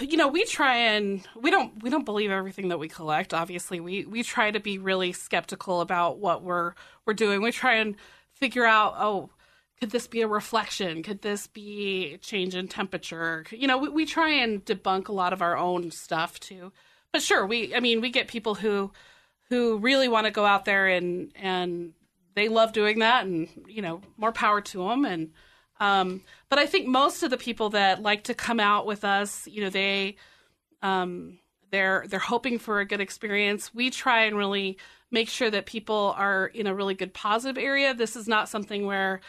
you 0.00 0.16
know, 0.16 0.28
we 0.28 0.44
try 0.44 0.76
and 0.76 1.26
we 1.34 1.50
don't 1.50 1.82
we 1.82 1.90
don't 1.90 2.04
believe 2.04 2.30
everything 2.30 2.68
that 2.68 2.78
we 2.78 2.88
collect. 2.88 3.32
Obviously, 3.32 3.80
we 3.80 4.04
we 4.04 4.22
try 4.22 4.50
to 4.50 4.60
be 4.60 4.78
really 4.78 5.12
skeptical 5.12 5.80
about 5.80 6.18
what 6.18 6.42
we're 6.42 6.74
we're 7.06 7.14
doing. 7.14 7.42
We 7.42 7.52
try 7.52 7.76
and 7.76 7.96
figure 8.32 8.64
out, 8.64 8.94
oh, 8.98 9.30
could 9.80 9.90
this 9.90 10.06
be 10.06 10.20
a 10.20 10.28
reflection? 10.28 11.02
Could 11.02 11.22
this 11.22 11.46
be 11.46 12.18
change 12.20 12.54
in 12.54 12.68
temperature? 12.68 13.46
You 13.50 13.66
know, 13.66 13.78
we, 13.78 13.88
we 13.88 14.06
try 14.06 14.30
and 14.30 14.64
debunk 14.64 15.08
a 15.08 15.12
lot 15.12 15.32
of 15.32 15.42
our 15.42 15.56
own 15.56 15.90
stuff 15.90 16.38
too. 16.38 16.72
But 17.12 17.22
sure, 17.22 17.46
we 17.46 17.74
I 17.74 17.80
mean, 17.80 18.00
we 18.00 18.10
get 18.10 18.28
people 18.28 18.56
who 18.56 18.92
who 19.48 19.78
really 19.78 20.08
want 20.08 20.26
to 20.26 20.30
go 20.30 20.44
out 20.44 20.64
there 20.64 20.86
and 20.86 21.32
and 21.36 21.92
they 22.34 22.48
love 22.48 22.72
doing 22.72 23.00
that 23.00 23.26
and 23.26 23.48
you 23.66 23.82
know, 23.82 24.00
more 24.16 24.32
power 24.32 24.60
to 24.60 24.88
them 24.88 25.04
and 25.04 25.30
um, 25.80 26.22
but 26.48 26.58
I 26.58 26.66
think 26.66 26.86
most 26.86 27.22
of 27.22 27.30
the 27.30 27.36
people 27.36 27.70
that 27.70 28.02
like 28.02 28.24
to 28.24 28.34
come 28.34 28.58
out 28.58 28.84
with 28.84 29.04
us, 29.04 29.46
you 29.46 29.62
know, 29.62 29.70
they 29.70 30.16
um, 30.82 31.38
they're 31.70 32.04
they're 32.08 32.18
hoping 32.18 32.58
for 32.58 32.80
a 32.80 32.84
good 32.84 33.00
experience. 33.00 33.74
We 33.74 33.90
try 33.90 34.24
and 34.24 34.36
really 34.36 34.78
make 35.10 35.28
sure 35.28 35.50
that 35.50 35.66
people 35.66 36.14
are 36.16 36.46
in 36.46 36.66
a 36.66 36.74
really 36.74 36.94
good 36.94 37.14
positive 37.14 37.62
area. 37.62 37.94
This 37.94 38.16
is 38.16 38.26
not 38.28 38.48
something 38.48 38.86
where 38.86 39.20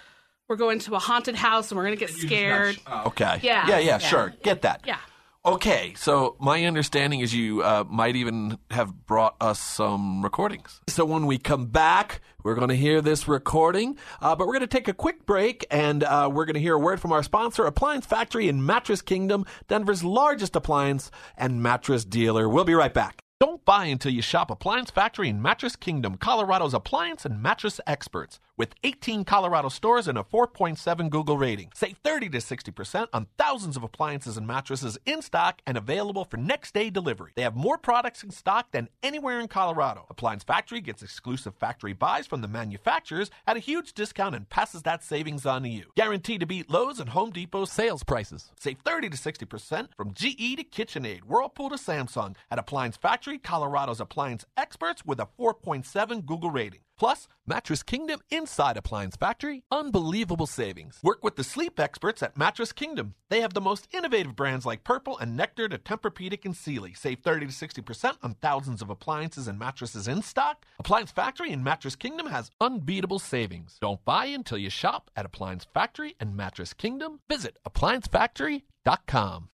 we're 0.47 0.55
going 0.55 0.79
to 0.79 0.95
a 0.95 0.99
haunted 0.99 1.35
house 1.35 1.69
and 1.69 1.77
we're 1.77 1.85
going 1.85 1.97
to 1.97 2.05
get 2.05 2.09
scared. 2.09 2.77
Okay. 3.05 3.39
Yeah. 3.43 3.67
Yeah. 3.67 3.77
Yeah. 3.77 3.79
Yeah. 3.79 3.97
Sure. 3.99 4.33
Get 4.41 4.63
that. 4.63 4.81
Yeah. 4.85 4.97
Okay, 5.45 5.93
so 5.95 6.35
my 6.41 6.65
understanding 6.65 7.21
is 7.21 7.33
you 7.33 7.63
uh, 7.63 7.85
might 7.89 8.17
even 8.17 8.57
have 8.71 9.05
brought 9.05 9.37
us 9.39 9.57
some 9.57 10.21
recordings. 10.21 10.81
So 10.89 11.05
when 11.05 11.27
we 11.27 11.37
come 11.37 11.67
back, 11.67 12.19
we're 12.43 12.55
going 12.55 12.67
to 12.67 12.75
hear 12.75 12.99
this 12.99 13.25
recording, 13.25 13.97
uh, 14.21 14.35
but 14.35 14.47
we're 14.47 14.53
going 14.53 14.67
to 14.67 14.67
take 14.67 14.89
a 14.89 14.93
quick 14.93 15.25
break 15.25 15.65
and 15.71 16.03
uh, 16.03 16.29
we're 16.29 16.43
going 16.43 16.55
to 16.55 16.59
hear 16.59 16.73
a 16.73 16.79
word 16.79 16.99
from 16.99 17.13
our 17.13 17.23
sponsor, 17.23 17.63
Appliance 17.63 18.05
Factory 18.05 18.49
in 18.49 18.65
Mattress 18.65 19.01
Kingdom, 19.01 19.45
Denver's 19.69 20.03
largest 20.03 20.57
appliance 20.57 21.09
and 21.37 21.63
mattress 21.63 22.03
dealer. 22.03 22.49
We'll 22.49 22.65
be 22.65 22.75
right 22.75 22.93
back. 22.93 23.21
Don't 23.39 23.63
buy 23.63 23.85
until 23.85 24.11
you 24.11 24.21
shop 24.21 24.51
Appliance 24.51 24.91
Factory 24.91 25.29
in 25.29 25.41
Mattress 25.41 25.77
Kingdom, 25.77 26.17
Colorado's 26.17 26.73
appliance 26.73 27.23
and 27.23 27.41
mattress 27.41 27.79
experts. 27.87 28.41
With 28.59 28.75
18 28.83 29.23
Colorado 29.23 29.69
stores 29.69 30.09
and 30.09 30.17
a 30.17 30.23
4.7 30.23 31.09
Google 31.09 31.37
rating. 31.37 31.71
Save 31.73 31.95
30 32.03 32.27
to 32.31 32.39
60% 32.39 33.07
on 33.13 33.27
thousands 33.37 33.77
of 33.77 33.83
appliances 33.83 34.35
and 34.35 34.45
mattresses 34.45 34.97
in 35.05 35.21
stock 35.21 35.61
and 35.65 35.77
available 35.77 36.25
for 36.25 36.35
next 36.35 36.73
day 36.73 36.89
delivery. 36.89 37.31
They 37.37 37.43
have 37.43 37.55
more 37.55 37.77
products 37.77 38.21
in 38.21 38.31
stock 38.31 38.73
than 38.73 38.89
anywhere 39.01 39.39
in 39.39 39.47
Colorado. 39.47 40.05
Appliance 40.09 40.43
Factory 40.43 40.81
gets 40.81 41.01
exclusive 41.01 41.55
factory 41.55 41.93
buys 41.93 42.27
from 42.27 42.41
the 42.41 42.49
manufacturers 42.49 43.31
at 43.47 43.55
a 43.55 43.61
huge 43.61 43.93
discount 43.93 44.35
and 44.35 44.49
passes 44.49 44.81
that 44.81 45.05
savings 45.05 45.45
on 45.45 45.63
to 45.63 45.69
you. 45.69 45.85
Guaranteed 45.95 46.41
to 46.41 46.45
beat 46.45 46.69
Lowe's 46.69 46.99
and 46.99 47.11
Home 47.11 47.31
Depot 47.31 47.63
sales 47.63 48.03
prices. 48.03 48.51
Save 48.59 48.79
30 48.79 49.11
to 49.11 49.17
60% 49.17 49.87
from 49.95 50.13
GE 50.13 50.57
to 50.57 50.65
KitchenAid, 50.65 51.21
Whirlpool 51.21 51.69
to 51.69 51.77
Samsung 51.77 52.35
at 52.51 52.59
Appliance 52.59 52.97
Factory, 52.97 53.37
Colorado's 53.37 54.01
appliance 54.01 54.43
experts 54.57 55.05
with 55.05 55.21
a 55.21 55.29
4.7 55.39 56.25
Google 56.25 56.51
rating. 56.51 56.81
Plus, 56.99 57.27
Mattress 57.47 57.81
Kingdom 57.81 58.19
inside 58.29 58.77
Appliance 58.77 59.15
Factory, 59.15 59.63
unbelievable 59.71 60.45
savings. 60.45 60.99
Work 61.01 61.23
with 61.23 61.37
the 61.37 61.43
sleep 61.43 61.79
experts 61.79 62.21
at 62.21 62.37
Mattress 62.37 62.73
Kingdom. 62.73 63.15
They 63.29 63.41
have 63.41 63.53
the 63.53 63.61
most 63.61 63.87
innovative 63.91 64.35
brands 64.35 64.65
like 64.65 64.83
Purple 64.83 65.17
and 65.17 65.35
Nectar 65.35 65.69
to 65.69 65.77
Tempur-Pedic 65.77 66.45
and 66.45 66.55
Sealy. 66.55 66.93
Save 66.93 67.19
30 67.19 67.47
to 67.47 67.53
60% 67.53 68.17
on 68.21 68.33
thousands 68.35 68.81
of 68.81 68.89
appliances 68.89 69.47
and 69.47 69.57
mattresses 69.57 70.07
in 70.07 70.21
stock. 70.21 70.65
Appliance 70.77 71.11
Factory 71.11 71.51
and 71.51 71.63
Mattress 71.63 71.95
Kingdom 71.95 72.27
has 72.27 72.51
unbeatable 72.59 73.19
savings. 73.19 73.77
Don't 73.79 74.03
buy 74.03 74.25
until 74.25 74.57
you 74.57 74.69
shop 74.69 75.09
at 75.15 75.25
Appliance 75.25 75.65
Factory 75.73 76.15
and 76.19 76.35
Mattress 76.35 76.73
Kingdom. 76.73 77.21
Visit 77.29 77.57
appliancefactory.com. 77.65 79.49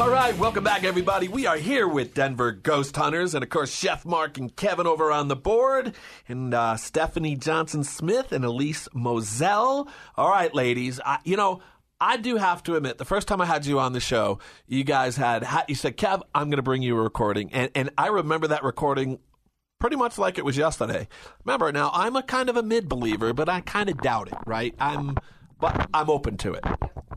All 0.00 0.08
right, 0.10 0.36
welcome 0.38 0.64
back, 0.64 0.84
everybody. 0.84 1.28
We 1.28 1.46
are 1.46 1.56
here 1.56 1.86
with 1.86 2.14
Denver 2.14 2.50
Ghost 2.50 2.96
Hunters, 2.96 3.34
and 3.34 3.44
of 3.44 3.50
course, 3.50 3.72
Chef 3.72 4.04
Mark 4.04 4.38
and 4.38 4.54
Kevin 4.56 4.86
over 4.86 5.12
on 5.12 5.28
the 5.28 5.36
board, 5.36 5.94
and 6.26 6.54
uh, 6.54 6.76
Stephanie 6.76 7.36
Johnson 7.36 7.84
Smith 7.84 8.32
and 8.32 8.44
Elise 8.44 8.88
Moselle. 8.94 9.88
All 10.16 10.30
right, 10.30 10.52
ladies, 10.54 11.00
I, 11.04 11.18
you 11.24 11.36
know. 11.36 11.60
I 12.00 12.16
do 12.16 12.34
have 12.34 12.64
to 12.64 12.74
admit, 12.74 12.98
the 12.98 13.04
first 13.04 13.28
time 13.28 13.40
I 13.40 13.46
had 13.46 13.64
you 13.64 13.78
on 13.78 13.92
the 13.92 14.00
show, 14.00 14.40
you 14.66 14.82
guys 14.82 15.16
had 15.16 15.46
you 15.68 15.76
said, 15.76 15.96
"Kev, 15.96 16.22
I'm 16.34 16.48
going 16.48 16.56
to 16.56 16.62
bring 16.62 16.82
you 16.82 16.98
a 16.98 17.00
recording," 17.00 17.52
and 17.52 17.70
and 17.76 17.90
I 17.96 18.08
remember 18.08 18.48
that 18.48 18.64
recording 18.64 19.20
pretty 19.78 19.94
much 19.94 20.18
like 20.18 20.36
it 20.36 20.44
was 20.44 20.56
yesterday. 20.56 21.06
Remember, 21.44 21.70
now 21.70 21.92
I'm 21.94 22.16
a 22.16 22.22
kind 22.24 22.48
of 22.48 22.56
a 22.56 22.62
mid 22.62 22.88
believer, 22.88 23.32
but 23.32 23.48
I 23.48 23.60
kind 23.60 23.88
of 23.88 23.98
doubt 23.98 24.28
it, 24.28 24.38
right? 24.46 24.74
I'm, 24.80 25.16
but 25.60 25.88
I'm 25.94 26.10
open 26.10 26.38
to 26.38 26.54
it. 26.54 26.64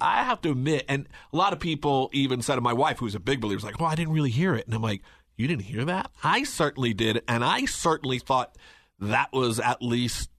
I 0.02 0.24
have 0.24 0.42
to 0.42 0.52
admit, 0.52 0.86
and 0.88 1.08
a 1.34 1.38
lot 1.38 1.54
of 1.54 1.60
people 1.60 2.10
even 2.14 2.42
said 2.42 2.56
to 2.56 2.62
my 2.62 2.74
wife, 2.74 3.00
who's 3.00 3.16
a 3.16 3.20
big 3.20 3.42
believer, 3.42 3.58
is 3.58 3.64
like, 3.64 3.82
"Oh, 3.82 3.86
I 3.86 3.96
didn't 3.96 4.14
really 4.14 4.30
hear 4.30 4.56
it," 4.56 4.66
and 4.66 4.76
I'm 4.76 4.82
like, 4.82 5.02
"You 5.38 5.48
didn't 5.48 5.64
hear 5.64 5.86
that? 5.86 6.12
I 6.24 6.44
certainly 6.44 6.94
did, 6.94 7.22
and 7.28 7.44
I 7.44 7.66
certainly 7.66 8.20
thought 8.20 8.58
that 9.00 9.32
was 9.32 9.60
at 9.60 9.82
least 9.82 10.30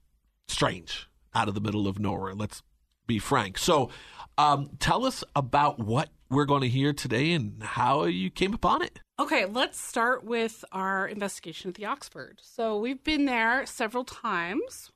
strange, 0.47 1.09
out 1.33 1.47
of 1.47 1.53
the 1.53 1.61
middle 1.61 1.87
of 1.87 1.99
nowhere. 1.99 2.33
Let's 2.33 2.63
be 3.05 3.19
frank. 3.19 3.57
So, 3.57 3.89
um, 4.37 4.71
tell 4.79 5.05
us 5.05 5.23
about 5.35 5.79
what 5.79 6.09
we're 6.29 6.45
going 6.45 6.61
to 6.61 6.69
hear 6.69 6.93
today 6.93 7.31
and 7.31 7.63
how 7.63 8.05
you 8.05 8.29
came 8.29 8.53
upon 8.53 8.81
it. 8.81 8.99
Okay, 9.19 9.45
let's 9.45 9.79
start 9.79 10.23
with 10.23 10.63
our 10.71 11.07
investigation 11.07 11.69
at 11.69 11.75
the 11.75 11.85
Oxford. 11.85 12.39
So 12.43 12.77
we've 12.77 13.03
been 13.03 13.25
there 13.25 13.65
several 13.65 14.03
times. 14.03 14.91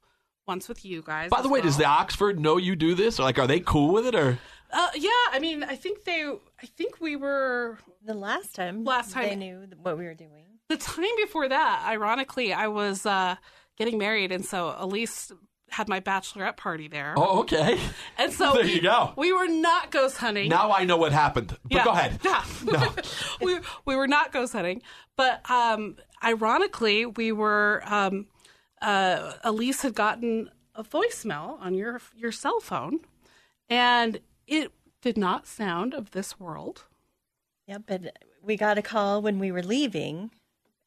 Once 0.48 0.68
with 0.68 0.84
you 0.84 1.02
guys. 1.02 1.30
By 1.30 1.42
the 1.42 1.48
way, 1.50 1.60
well. 1.60 1.68
does 1.68 1.78
the 1.78 1.86
Oxford 1.86 2.40
know 2.40 2.58
you 2.58 2.76
do 2.76 2.96
this? 2.96 3.20
Or 3.20 3.24
like, 3.24 3.38
are 3.40 3.48
they 3.48 3.60
cool 3.60 3.94
with 3.94 4.06
it? 4.08 4.16
Or 4.16 4.40
Uh, 4.74 4.88
yeah, 4.96 5.10
I 5.32 5.40
mean, 5.40 5.64
I 5.64 5.76
think 5.76 6.04
they. 6.04 6.24
I 6.26 6.66
think 6.78 7.00
we 7.00 7.16
were 7.16 7.78
The 8.06 8.14
last 8.16 8.56
time, 8.56 8.84
Last 8.84 9.12
time- 9.12 9.30
they 9.30 9.36
knew 9.36 9.68
what 9.82 9.98
we 9.98 10.06
were 10.06 10.14
doing. 10.16 10.46
the 10.70 10.78
time 10.78 11.16
before 11.18 11.48
that. 11.50 11.86
Ironically, 11.88 12.54
I 12.54 12.68
was 12.68 13.06
uh, 13.06 13.36
getting 13.78 13.98
married, 13.98 14.32
and 14.32 14.44
so 14.46 14.74
Elise 14.78 15.32
had 15.70 15.88
my 15.88 16.00
bachelorette 16.02 16.58
party 16.58 16.88
there. 16.90 17.14
oh, 17.18 17.42
okay. 17.42 17.80
and 18.18 18.34
so 18.34 18.54
there 18.56 18.64
we, 18.64 18.74
you 18.76 18.82
go. 18.82 19.14
We 19.16 19.32
were 19.32 19.48
not 19.48 19.92
ghost 19.92 20.18
hunting. 20.18 20.50
Now 20.50 20.72
I 20.72 20.84
know 20.86 20.98
what 20.98 21.12
happened. 21.14 21.56
But 21.64 21.72
Yeah. 21.72 21.84
go 21.86 21.92
ahead. 21.92 22.20
Yeah. 22.26 22.44
No. 22.66 22.94
we 23.42 23.60
we 23.86 23.96
were 23.96 24.08
not 24.08 24.32
ghost 24.34 24.54
hunting, 24.54 24.82
but 25.16 25.50
um, 25.50 25.98
ironically, 26.24 27.06
we 27.06 27.32
were. 27.32 27.84
Um, 27.86 28.26
uh, 28.82 29.34
Elise 29.44 29.82
had 29.82 29.96
gotten 29.96 30.50
a 30.76 30.84
voicemail 30.84 31.60
on 31.62 31.74
your 31.74 32.02
your 32.16 32.32
cell 32.32 32.60
phone, 32.60 33.00
and 33.70 34.20
it 34.48 34.72
did 35.02 35.18
not 35.18 35.48
sound 35.48 35.94
of 35.94 36.12
this 36.12 36.40
world. 36.40 36.86
Yeah, 37.68 37.80
but 37.80 38.18
we 38.42 38.58
got 38.58 38.78
a 38.78 38.82
call 38.82 39.22
when 39.22 39.40
we 39.40 39.52
were 39.52 39.64
leaving 39.64 40.32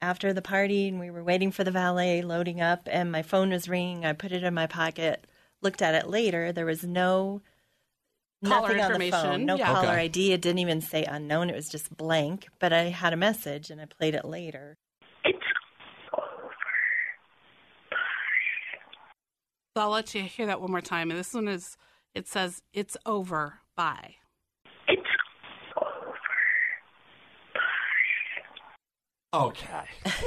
after 0.00 0.32
the 0.32 0.42
party, 0.42 0.88
and 0.88 1.00
we 1.00 1.10
were 1.10 1.22
waiting 1.24 1.50
for 1.50 1.64
the 1.64 1.70
valet 1.70 2.22
loading 2.22 2.60
up, 2.60 2.88
and 2.90 3.10
my 3.10 3.22
phone 3.22 3.50
was 3.50 3.68
ringing. 3.68 4.04
I 4.04 4.12
put 4.12 4.32
it 4.32 4.42
in 4.42 4.54
my 4.54 4.66
pocket. 4.66 5.26
Looked 5.62 5.82
at 5.82 5.94
it 5.94 6.08
later. 6.08 6.52
There 6.52 6.66
was 6.66 6.84
no 6.84 7.40
Caller 8.44 8.68
nothing 8.68 8.70
on 8.72 8.76
the 8.76 8.84
information, 9.06 9.20
phone, 9.20 9.46
no 9.46 9.56
yeah. 9.56 9.72
caller 9.72 9.88
Okay. 9.88 10.02
ID. 10.02 10.32
It 10.32 10.42
didn't 10.42 10.58
even 10.58 10.80
say 10.82 11.04
unknown. 11.04 11.48
It 11.48 11.56
was 11.56 11.68
just 11.70 11.96
blank. 11.96 12.48
But 12.58 12.72
I 12.72 12.84
had 12.84 13.14
a 13.14 13.16
message, 13.16 13.70
and 13.70 13.80
I 13.80 13.86
played 13.86 14.14
it 14.14 14.24
later. 14.24 14.76
So 19.76 19.80
I'll 19.82 19.90
let 19.90 20.14
you 20.14 20.22
hear 20.22 20.46
that 20.46 20.60
one 20.60 20.70
more 20.70 20.80
time. 20.80 21.10
And 21.10 21.18
this 21.18 21.34
one 21.34 21.48
is. 21.48 21.76
It 22.14 22.28
says 22.28 22.62
it's 22.72 22.96
over. 23.06 23.54
Bye. 23.76 24.14
It's 24.86 25.02
over. 25.76 26.14
Bye. 29.32 29.38
Okay. 29.46 29.82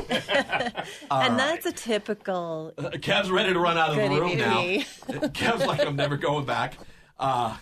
and 1.12 1.40
that's 1.40 1.66
a 1.66 1.72
typical 1.72 2.74
Uh, 2.78 2.90
Kev's 3.00 3.32
ready 3.32 3.54
to 3.54 3.60
run 3.60 3.78
out 3.78 3.92
of 3.92 3.96
the 3.96 4.02
Goody 4.08 4.20
room 4.20 4.38
now. 4.38 4.62
goody. 4.62 4.86
Kev's 5.30 5.66
like, 5.66 5.80
I'm 5.86 5.96
never 5.96 6.18
going 6.18 6.44
back. 6.46 6.74
Uh, 7.18 7.56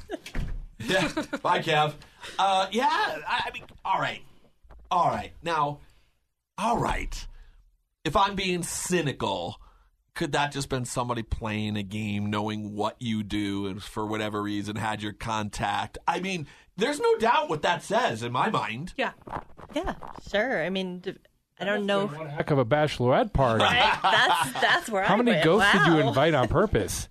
yeah. 0.79 1.07
Bye, 1.43 1.59
Kev. 1.61 1.93
Uh, 2.39 2.65
yeah. 2.71 2.87
I, 2.89 3.43
I 3.45 3.51
mean, 3.53 3.63
all 3.85 3.99
right. 3.99 4.21
All 4.89 5.05
right. 5.09 5.33
Now, 5.43 5.81
all 6.57 6.77
right. 6.79 7.27
If 8.03 8.15
I'm 8.17 8.33
being 8.33 8.63
cynical, 8.63 9.59
could 10.15 10.31
that 10.31 10.51
just 10.51 10.69
been 10.69 10.85
somebody 10.85 11.21
playing 11.23 11.77
a 11.77 11.83
game, 11.83 12.29
knowing 12.29 12.73
what 12.73 12.95
you 12.99 13.21
do, 13.21 13.67
and 13.67 13.83
for 13.83 14.05
whatever 14.05 14.41
reason 14.41 14.77
had 14.77 15.03
your 15.03 15.13
contact? 15.13 15.97
I 16.07 16.19
mean, 16.21 16.47
there's 16.77 16.99
no 16.99 17.17
doubt 17.17 17.49
what 17.49 17.61
that 17.61 17.83
says 17.83 18.23
in 18.23 18.31
my 18.31 18.49
mind. 18.49 18.93
Yeah. 18.97 19.11
Yeah, 19.73 19.95
sure. 20.31 20.63
I 20.63 20.69
mean, 20.69 21.03
I 21.59 21.65
don't 21.65 21.85
know. 21.85 22.07
One 22.07 22.27
heck 22.29 22.49
of 22.51 22.57
a 22.57 22.65
bachelorette 22.65 23.33
party. 23.33 23.63
Right? 23.63 23.99
That's 24.01 24.53
that's 24.61 24.89
where 24.89 25.03
How 25.03 25.13
I 25.15 25.17
many 25.17 25.31
went. 25.31 25.43
ghosts 25.43 25.71
did 25.73 25.87
you 25.87 25.97
invite 25.99 26.33
on 26.33 26.47
purpose? 26.49 27.07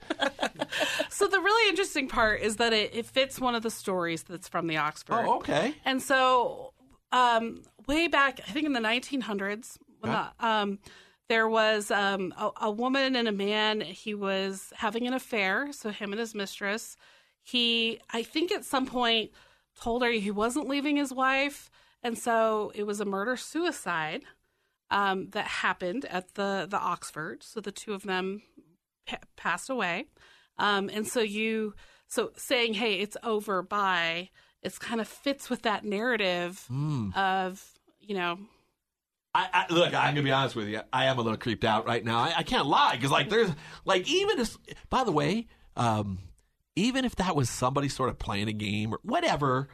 So 1.11 1.27
the 1.29 1.40
really 1.40 1.69
interesting 1.71 2.09
part 2.09 2.40
is 2.40 2.57
that 2.57 2.73
it, 2.73 2.95
it 2.95 3.07
fits 3.07 3.40
one 3.40 3.55
of 3.55 3.62
the 3.62 3.71
stories 3.71 4.23
that's 4.25 4.49
from 4.49 4.67
the 4.67 4.77
Oxford. 4.79 5.25
Oh, 5.27 5.37
okay. 5.37 5.75
And 5.85 6.03
so, 6.03 6.73
um, 7.12 7.62
way 7.87 8.09
back, 8.09 8.40
I 8.49 8.51
think 8.53 8.67
in 8.67 8.73
the 8.73 8.81
1900s, 8.81 9.79
when 10.01 10.12
Okay. 10.12 10.23
the, 10.40 10.47
um, 10.47 10.79
there 11.29 11.49
was 11.49 11.91
um, 11.91 12.35
a, 12.37 12.51
a 12.63 12.71
woman 12.71 13.17
and 13.17 13.29
a 13.29 13.33
man. 13.33 13.81
He 13.81 14.15
was 14.15 14.73
having 14.77 15.07
an 15.07 15.15
affair. 15.15 15.73
So 15.73 15.91
him 15.91 16.13
and 16.13 16.21
his 16.21 16.35
mistress. 16.35 16.97
He, 17.43 18.01
I 18.11 18.23
think, 18.23 18.53
at 18.53 18.65
some 18.65 18.87
point 18.87 19.31
told 19.81 20.03
her 20.03 20.11
he 20.11 20.31
wasn't 20.31 20.69
leaving 20.69 20.97
his 20.97 21.13
wife, 21.13 21.71
and 22.03 22.17
so 22.17 22.73
it 22.75 22.85
was 22.85 23.01
a 23.01 23.05
murder 23.05 23.37
suicide 23.37 24.23
um, 24.91 25.31
that 25.31 25.47
happened 25.47 26.05
at 26.07 26.35
the 26.35 26.67
the 26.69 26.79
Oxford. 26.79 27.43
So 27.43 27.61
the 27.61 27.73
two 27.73 27.93
of 27.93 28.05
them 28.05 28.43
pa- 29.07 29.19
passed 29.37 29.69
away, 29.69 30.07
um, 30.59 30.89
and 30.93 31.07
so 31.07 31.21
you 31.21 31.75
so 32.07 32.31
saying, 32.37 32.75
"Hey, 32.75 33.01
it's 33.01 33.17
over." 33.23 33.63
By 33.63 34.31
it's 34.63 34.79
kind 34.79 35.01
of 35.01 35.09
fits 35.09 35.51
with 35.51 35.63
that 35.63 35.85
narrative 35.85 36.65
of 37.15 37.63
you 38.01 38.15
know 38.15 38.39
I, 39.35 39.49
I 39.68 39.73
look. 39.73 39.94
I'm 39.94 40.14
gonna 40.14 40.23
be 40.23 40.31
honest 40.31 40.55
with 40.55 40.68
you. 40.68 40.81
I 40.92 41.07
am 41.07 41.18
a 41.18 41.23
little 41.23 41.38
creeped 41.38 41.64
out 41.64 41.87
right 41.87 42.05
now. 42.05 42.18
I, 42.18 42.35
I 42.38 42.42
can't 42.42 42.66
lie 42.66 42.94
because 42.97 43.11
like 43.11 43.31
there's 43.31 43.51
like 43.85 44.09
even 44.09 44.38
if 44.38 44.57
by 44.90 45.05
the 45.05 45.12
way, 45.12 45.49
um, 45.77 46.18
even 46.77 47.05
if 47.05 47.16
that 47.16 47.35
was 47.35 47.51
somebody 47.51 47.88
sort 47.88 48.11
of 48.11 48.18
playing 48.18 48.49
a 48.49 48.53
game 48.53 48.92
or 48.94 49.01
whatever, 49.03 49.68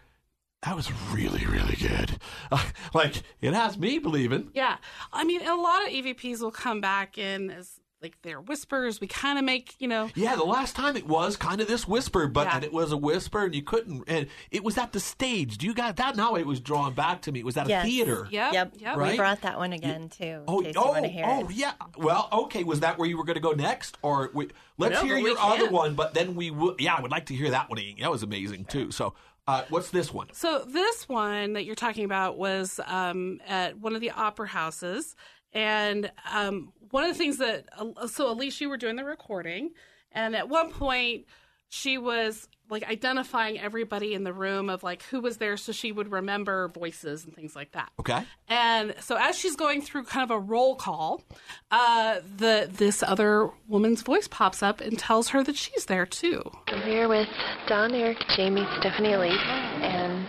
that 0.62 0.74
was 0.76 0.90
really 1.12 1.44
really 1.46 1.76
good. 1.76 2.18
like 2.94 3.22
it 3.40 3.52
has 3.52 3.76
me 3.76 3.98
believing. 3.98 4.50
Yeah. 4.54 4.76
I 5.12 5.24
mean, 5.24 5.46
a 5.46 5.56
lot 5.56 5.86
of 5.86 5.92
EVPs 5.92 6.40
will 6.40 6.50
come 6.50 6.80
back 6.80 7.18
in 7.18 7.50
as 7.50 7.79
like 8.02 8.16
they're 8.22 8.40
whispers. 8.40 9.00
We 9.00 9.06
kind 9.06 9.38
of 9.38 9.44
make, 9.44 9.74
you 9.78 9.86
know, 9.86 10.08
Yeah, 10.14 10.34
the 10.36 10.44
last 10.44 10.74
time 10.74 10.96
it 10.96 11.06
was 11.06 11.36
kind 11.36 11.60
of 11.60 11.68
this 11.68 11.86
whisper, 11.86 12.26
but 12.28 12.46
Yeah. 12.46 12.56
and 12.56 12.64
it 12.64 12.72
was 12.72 12.92
a 12.92 12.96
whisper, 12.96 13.44
and 13.44 13.54
you 13.54 13.62
couldn't. 13.62 14.04
And 14.08 14.26
it 14.50 14.64
was 14.64 14.78
at 14.78 14.92
the 14.92 15.00
stage. 15.00 15.58
Do 15.58 15.66
you 15.66 15.74
got 15.74 15.96
that? 15.96 16.16
Now 16.16 16.34
it 16.36 16.46
was 16.46 16.60
drawn 16.60 16.94
back 16.94 17.20
to 17.22 17.32
me. 17.32 17.40
It 17.40 17.44
was 17.44 17.56
at 17.58 17.68
Yes. 17.68 17.84
a 17.84 17.88
theater. 17.88 18.28
yep, 18.30 18.52
Yep, 18.54 18.72
yep. 18.78 18.96
Right? 18.96 19.10
we 19.12 19.16
brought 19.18 19.42
that 19.42 19.58
one 19.58 19.72
again 19.74 20.08
too. 20.08 20.44
Oh, 20.48 20.60
in 20.60 20.66
case 20.66 20.74
oh, 20.78 20.88
want 20.92 21.06
hear 21.06 21.26
oh, 21.28 21.40
it. 21.48 21.52
yeah. 21.52 21.72
Well, 21.98 22.28
okay. 22.32 22.64
Was 22.64 22.80
that 22.80 22.96
where 22.98 23.08
you 23.08 23.18
were 23.18 23.24
going 23.24 23.34
to 23.34 23.40
go 23.40 23.52
next, 23.52 23.98
or 24.02 24.30
we, 24.32 24.48
let's 24.78 24.94
No, 24.94 25.02
hear 25.04 25.16
but 25.16 25.22
we 25.24 25.30
your 25.30 25.38
other 25.38 25.64
can. 25.64 25.72
one? 25.72 25.94
But 25.94 26.14
then 26.14 26.34
we 26.34 26.50
would. 26.50 26.80
Yeah, 26.80 26.94
I 26.94 27.00
would 27.02 27.10
like 27.10 27.26
to 27.26 27.34
hear 27.34 27.50
that 27.50 27.68
one. 27.68 27.78
again. 27.78 27.96
That 28.00 28.10
was 28.10 28.22
amazing 28.22 28.64
too. 28.66 28.90
So, 28.92 29.14
uh, 29.46 29.64
what's 29.68 29.90
this 29.90 30.12
one? 30.12 30.28
So 30.32 30.64
this 30.66 31.08
one 31.08 31.54
that 31.54 31.64
you're 31.64 31.74
talking 31.74 32.04
about 32.04 32.38
was 32.38 32.80
um, 32.86 33.40
at 33.46 33.78
one 33.78 33.94
of 33.94 34.00
the 34.00 34.10
opera 34.12 34.48
houses, 34.48 35.16
and 35.52 36.10
um, 36.32 36.72
one 36.90 37.04
of 37.04 37.10
the 37.10 37.18
things 37.18 37.38
that 37.38 37.68
uh, 37.78 38.06
so 38.06 38.30
Elise, 38.30 38.60
you 38.60 38.68
were 38.68 38.76
doing 38.76 38.96
the 38.96 39.04
recording, 39.04 39.70
and 40.12 40.34
at 40.36 40.48
one 40.48 40.70
point 40.70 41.26
she 41.68 41.98
was 41.98 42.48
like 42.68 42.88
identifying 42.88 43.58
everybody 43.58 44.14
in 44.14 44.22
the 44.24 44.32
room 44.32 44.68
of 44.70 44.82
like 44.82 45.02
who 45.04 45.20
was 45.20 45.38
there, 45.38 45.56
so 45.56 45.72
she 45.72 45.92
would 45.92 46.10
remember 46.10 46.68
voices 46.68 47.24
and 47.24 47.34
things 47.34 47.56
like 47.56 47.72
that. 47.72 47.90
Okay. 47.98 48.24
And 48.48 48.94
so 49.00 49.16
as 49.16 49.36
she's 49.36 49.56
going 49.56 49.82
through 49.82 50.04
kind 50.04 50.22
of 50.22 50.30
a 50.30 50.38
roll 50.38 50.76
call, 50.76 51.22
uh, 51.70 52.20
the 52.36 52.68
this 52.70 53.02
other 53.02 53.50
woman's 53.68 54.02
voice 54.02 54.28
pops 54.28 54.62
up 54.62 54.80
and 54.80 54.98
tells 54.98 55.28
her 55.28 55.42
that 55.42 55.56
she's 55.56 55.86
there 55.86 56.06
too. 56.06 56.42
I'm 56.68 56.82
here 56.82 57.08
with 57.08 57.28
Don, 57.66 57.94
Eric, 57.94 58.18
Jamie, 58.36 58.66
Stephanie, 58.78 59.12
Elise, 59.12 59.38
and 59.40 60.26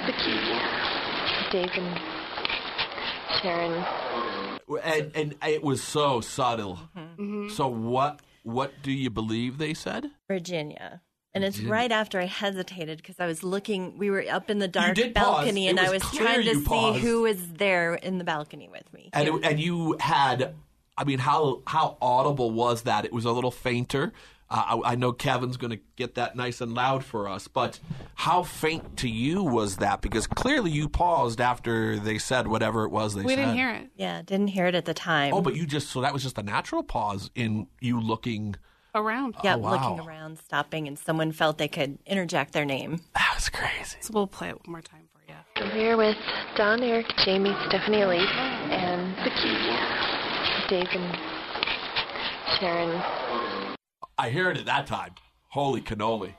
Dave 1.51 1.69
and 1.73 1.99
Sharon. 3.41 4.30
And 4.77 5.11
and 5.15 5.35
it 5.47 5.63
was 5.63 5.83
so 5.83 6.21
subtle. 6.21 6.79
Mm-hmm. 6.97 7.49
So 7.49 7.67
what 7.67 8.21
what 8.43 8.73
do 8.83 8.91
you 8.91 9.09
believe 9.09 9.57
they 9.57 9.73
said? 9.73 10.11
Virginia. 10.27 11.01
And 11.33 11.45
it's 11.45 11.61
right 11.61 11.91
after 11.93 12.19
I 12.19 12.25
hesitated 12.25 12.97
because 12.97 13.15
I 13.17 13.25
was 13.25 13.41
looking. 13.41 13.97
We 13.97 14.09
were 14.09 14.25
up 14.29 14.49
in 14.49 14.59
the 14.59 14.67
dark 14.67 14.97
balcony, 15.13 15.67
It 15.67 15.69
and 15.69 15.79
I 15.79 15.89
was 15.89 16.03
was 16.03 16.11
trying 16.17 16.43
to 16.43 16.55
see 16.55 16.65
paused. 16.65 16.99
who 16.99 17.21
was 17.21 17.53
there 17.53 17.95
in 17.95 18.17
the 18.17 18.25
balcony 18.25 18.67
with 18.69 18.91
me. 18.91 19.09
And 19.13 19.29
it, 19.29 19.45
and 19.45 19.57
you 19.57 19.95
had, 20.01 20.53
I 20.97 21.05
mean, 21.05 21.19
how 21.19 21.61
how 21.65 21.97
audible 22.01 22.51
was 22.51 22.81
that? 22.81 23.05
It 23.05 23.13
was 23.13 23.23
a 23.23 23.31
little 23.31 23.51
fainter. 23.51 24.11
Uh, 24.53 24.81
I, 24.83 24.91
I 24.91 24.95
know 24.95 25.13
Kevin's 25.13 25.55
going 25.55 25.71
to 25.71 25.79
get 25.95 26.15
that 26.15 26.35
nice 26.35 26.59
and 26.59 26.73
loud 26.73 27.05
for 27.05 27.29
us, 27.29 27.47
but 27.47 27.79
how 28.15 28.43
faint 28.43 28.97
to 28.97 29.07
you 29.07 29.41
was 29.43 29.77
that? 29.77 30.01
Because 30.01 30.27
clearly 30.27 30.71
you 30.71 30.89
paused 30.89 31.39
after 31.39 31.97
they 31.97 32.17
said 32.17 32.47
whatever 32.47 32.83
it 32.83 32.89
was 32.89 33.15
they 33.15 33.21
We 33.23 33.29
said. 33.35 33.37
didn't 33.37 33.55
hear 33.55 33.69
it 33.71 33.89
yeah, 33.95 34.21
didn't 34.23 34.49
hear 34.49 34.65
it 34.67 34.75
at 34.75 34.83
the 34.85 34.93
time. 34.93 35.33
Oh, 35.33 35.41
but 35.41 35.55
you 35.55 35.65
just 35.65 35.89
so 35.89 36.01
that 36.01 36.11
was 36.11 36.21
just 36.21 36.37
a 36.37 36.43
natural 36.43 36.83
pause 36.83 37.31
in 37.33 37.67
you 37.79 37.99
looking. 38.01 38.55
around. 38.93 39.35
yeah, 39.41 39.55
oh, 39.55 39.59
wow. 39.59 39.71
looking 39.71 40.05
around, 40.05 40.37
stopping, 40.39 40.85
and 40.85 40.99
someone 40.99 41.31
felt 41.31 41.57
they 41.57 41.69
could 41.69 41.97
interject 42.05 42.51
their 42.51 42.65
name. 42.65 42.99
That 43.15 43.31
was 43.35 43.47
crazy. 43.47 43.97
So 44.01 44.11
we'll 44.13 44.27
play 44.27 44.49
it 44.49 44.55
one 44.55 44.71
more 44.73 44.81
time 44.81 45.07
for 45.13 45.21
you. 45.31 45.37
I'm 45.63 45.71
here 45.71 45.95
with 45.95 46.17
Don, 46.57 46.83
Eric, 46.83 47.05
Jamie, 47.23 47.55
Stephanie, 47.69 48.01
Elise, 48.01 48.27
and 48.29 49.15
Dave 50.67 50.87
and 50.91 51.17
Sharon. 52.59 53.01
I 54.21 54.29
heard 54.29 54.55
it 54.55 54.61
at 54.61 54.65
that 54.67 54.85
time. 54.85 55.15
Holy 55.49 55.81
cannoli! 55.81 56.35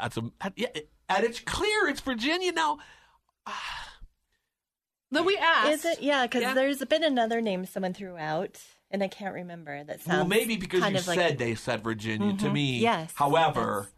That's 0.00 0.16
a 0.16 0.22
that- 0.42 0.54
yeah, 0.56 0.66
and 1.08 1.24
it's 1.24 1.38
clear 1.38 1.86
it's 1.86 2.00
Virginia 2.00 2.50
now. 2.50 2.78
Ah. 3.46 3.92
Then 5.12 5.24
we 5.24 5.36
asked. 5.36 5.70
Is 5.70 5.84
it? 5.84 6.02
Yeah, 6.02 6.26
because 6.26 6.42
Yeah. 6.42 6.54
there's 6.54 6.84
been 6.84 7.04
another 7.04 7.40
name 7.40 7.64
someone 7.64 7.94
threw 7.94 8.16
out, 8.16 8.60
and 8.90 9.04
I 9.04 9.08
can't 9.08 9.34
remember. 9.34 9.84
That 9.84 10.00
sounds 10.00 10.16
Well, 10.16 10.26
maybe 10.26 10.56
because 10.56 10.80
kind 10.80 10.94
you 10.94 11.00
of 11.00 11.06
like, 11.06 11.16
said 11.16 11.38
they 11.38 11.54
said 11.54 11.84
Virginia 11.84 12.32
to 12.32 12.44
mm-hmm. 12.44 12.52
me. 12.52 12.78
Yes, 12.80 13.12
However, 13.14 13.88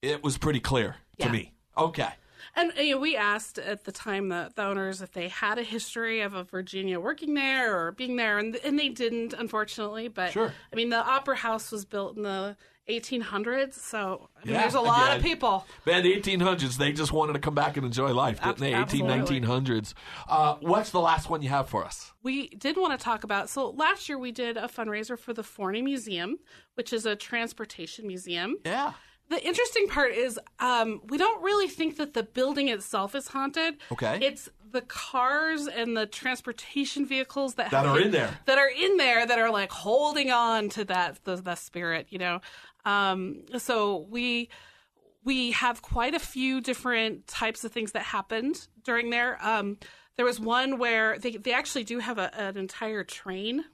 it 0.00 0.22
was 0.22 0.38
pretty 0.38 0.60
clear 0.60 0.96
to 1.18 1.28
me. 1.28 1.52
Okay. 1.76 2.10
And 2.54 2.72
you 2.78 2.94
know, 2.94 3.00
we 3.00 3.16
asked 3.16 3.58
at 3.58 3.84
the 3.84 3.92
time 3.92 4.28
the, 4.28 4.50
the 4.54 4.62
owners 4.62 5.02
if 5.02 5.12
they 5.12 5.28
had 5.28 5.58
a 5.58 5.62
history 5.62 6.20
of 6.20 6.34
a 6.34 6.44
Virginia 6.44 7.00
working 7.00 7.34
there 7.34 7.76
or 7.78 7.92
being 7.92 8.16
there, 8.16 8.38
and 8.38 8.56
and 8.56 8.78
they 8.78 8.88
didn't, 8.88 9.32
unfortunately. 9.32 10.08
But 10.08 10.32
Sure. 10.32 10.52
I 10.72 10.76
mean, 10.76 10.90
the 10.90 11.04
Opera 11.04 11.36
House 11.36 11.72
was 11.72 11.84
built 11.84 12.16
in 12.16 12.22
the 12.22 12.56
1800s, 12.88 13.74
so 13.74 14.28
I 14.40 14.44
mean, 14.44 14.54
Yeah, 14.54 14.60
there's 14.60 14.74
a 14.74 14.80
lot 14.80 15.06
again. 15.08 15.16
of 15.16 15.22
people. 15.24 15.66
Man, 15.86 16.04
the 16.04 16.14
1800s, 16.14 16.76
they 16.76 16.92
just 16.92 17.12
wanted 17.12 17.32
to 17.32 17.40
come 17.40 17.54
back 17.54 17.76
and 17.76 17.84
enjoy 17.84 18.12
life, 18.14 18.40
didn't 18.40 18.58
they? 18.58 18.74
18, 18.74 19.04
1900s. 19.04 19.92
Uh, 20.28 20.54
what's 20.60 20.90
the 20.90 21.00
last 21.00 21.28
one 21.28 21.42
you 21.42 21.48
have 21.48 21.68
for 21.68 21.84
us? 21.84 22.12
We 22.22 22.48
did 22.50 22.76
want 22.76 22.98
to 22.98 23.02
talk 23.04 23.24
about. 23.24 23.48
So 23.48 23.70
last 23.70 24.08
year 24.08 24.18
we 24.18 24.30
did 24.30 24.56
a 24.56 24.68
fundraiser 24.68 25.18
for 25.18 25.32
the 25.32 25.42
Forney 25.42 25.82
Museum, 25.82 26.38
which 26.74 26.92
is 26.92 27.06
a 27.06 27.16
transportation 27.16 28.06
museum. 28.06 28.56
Yeah. 28.64 28.92
The 29.28 29.44
interesting 29.44 29.88
part 29.88 30.12
is 30.12 30.38
um, 30.60 31.00
we 31.08 31.18
don't 31.18 31.42
really 31.42 31.66
think 31.68 31.96
that 31.96 32.14
the 32.14 32.22
building 32.22 32.68
itself 32.68 33.14
is 33.14 33.28
haunted. 33.28 33.76
Okay. 33.90 34.20
It's 34.22 34.48
the 34.70 34.82
cars 34.82 35.66
and 35.66 35.96
the 35.96 36.06
transportation 36.06 37.06
vehicles 37.06 37.54
that, 37.54 37.70
That 37.72 37.86
have 37.86 37.96
are 37.96 38.00
in 38.00 38.10
there. 38.12 38.38
that 38.46 38.58
are 38.58 38.68
in 38.70 38.96
there 38.98 39.26
that 39.26 39.38
are 39.38 39.50
like 39.50 39.70
holding 39.72 40.30
on 40.30 40.68
to 40.70 40.84
that 40.84 41.24
the, 41.24 41.36
the 41.36 41.54
spirit, 41.56 42.06
you 42.10 42.18
know. 42.18 42.40
Um, 42.84 43.42
so 43.58 44.06
we 44.10 44.48
we 45.24 45.50
have 45.52 45.82
quite 45.82 46.14
a 46.14 46.20
few 46.20 46.60
different 46.60 47.26
types 47.26 47.64
of 47.64 47.72
things 47.72 47.92
that 47.92 48.02
happened 48.02 48.68
during 48.84 49.10
there. 49.10 49.38
Um, 49.44 49.76
there 50.16 50.24
was 50.24 50.38
one 50.38 50.78
where 50.78 51.18
they 51.18 51.32
they 51.32 51.52
actually 51.52 51.82
do 51.84 51.98
have 51.98 52.18
a, 52.18 52.32
an 52.38 52.56
entire 52.56 53.02
train 53.02 53.64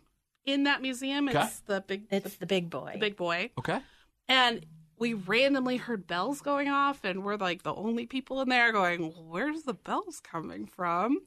in 0.47 0.65
that 0.65 0.81
museum. 0.81 1.29
Okay. 1.29 1.43
It's 1.43 1.61
the 1.61 1.83
big 1.87 2.05
It's 2.11 2.37
the 2.37 2.47
big 2.47 2.71
boy. 2.71 2.93
the 2.95 2.99
big 3.01 3.17
boy. 3.17 3.51
Okay. 3.59 3.81
And 4.29 4.65
we 5.03 5.15
randomly 5.15 5.79
heard 5.79 6.07
bells 6.07 6.41
going 6.41 6.69
off, 6.69 7.03
and 7.03 7.25
we're 7.25 7.35
like 7.35 7.65
the 7.65 7.75
only 7.75 8.07
people 8.07 8.41
in 8.41 8.49
there 8.49 8.71
going, 8.71 9.13
Where's 9.29 9.65
the 9.65 9.75
bells 9.75 10.21
coming 10.21 10.65
from? 10.65 11.19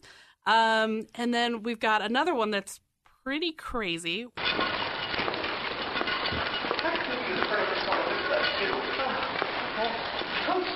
Um, 0.45 1.07
and 1.15 1.33
then 1.33 1.61
we've 1.61 1.81
got 1.81 2.01
another 2.01 2.33
one 2.33 2.51
that's 2.51 2.79
pretty 3.25 3.51
crazy. 3.51 4.27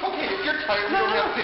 Okay, 0.01 0.25
if 0.25 0.43
you're 0.43 0.61
tired, 0.63 0.91
we 0.91 0.97
don't 0.97 1.09
have 1.09 1.35
to. 1.35 1.43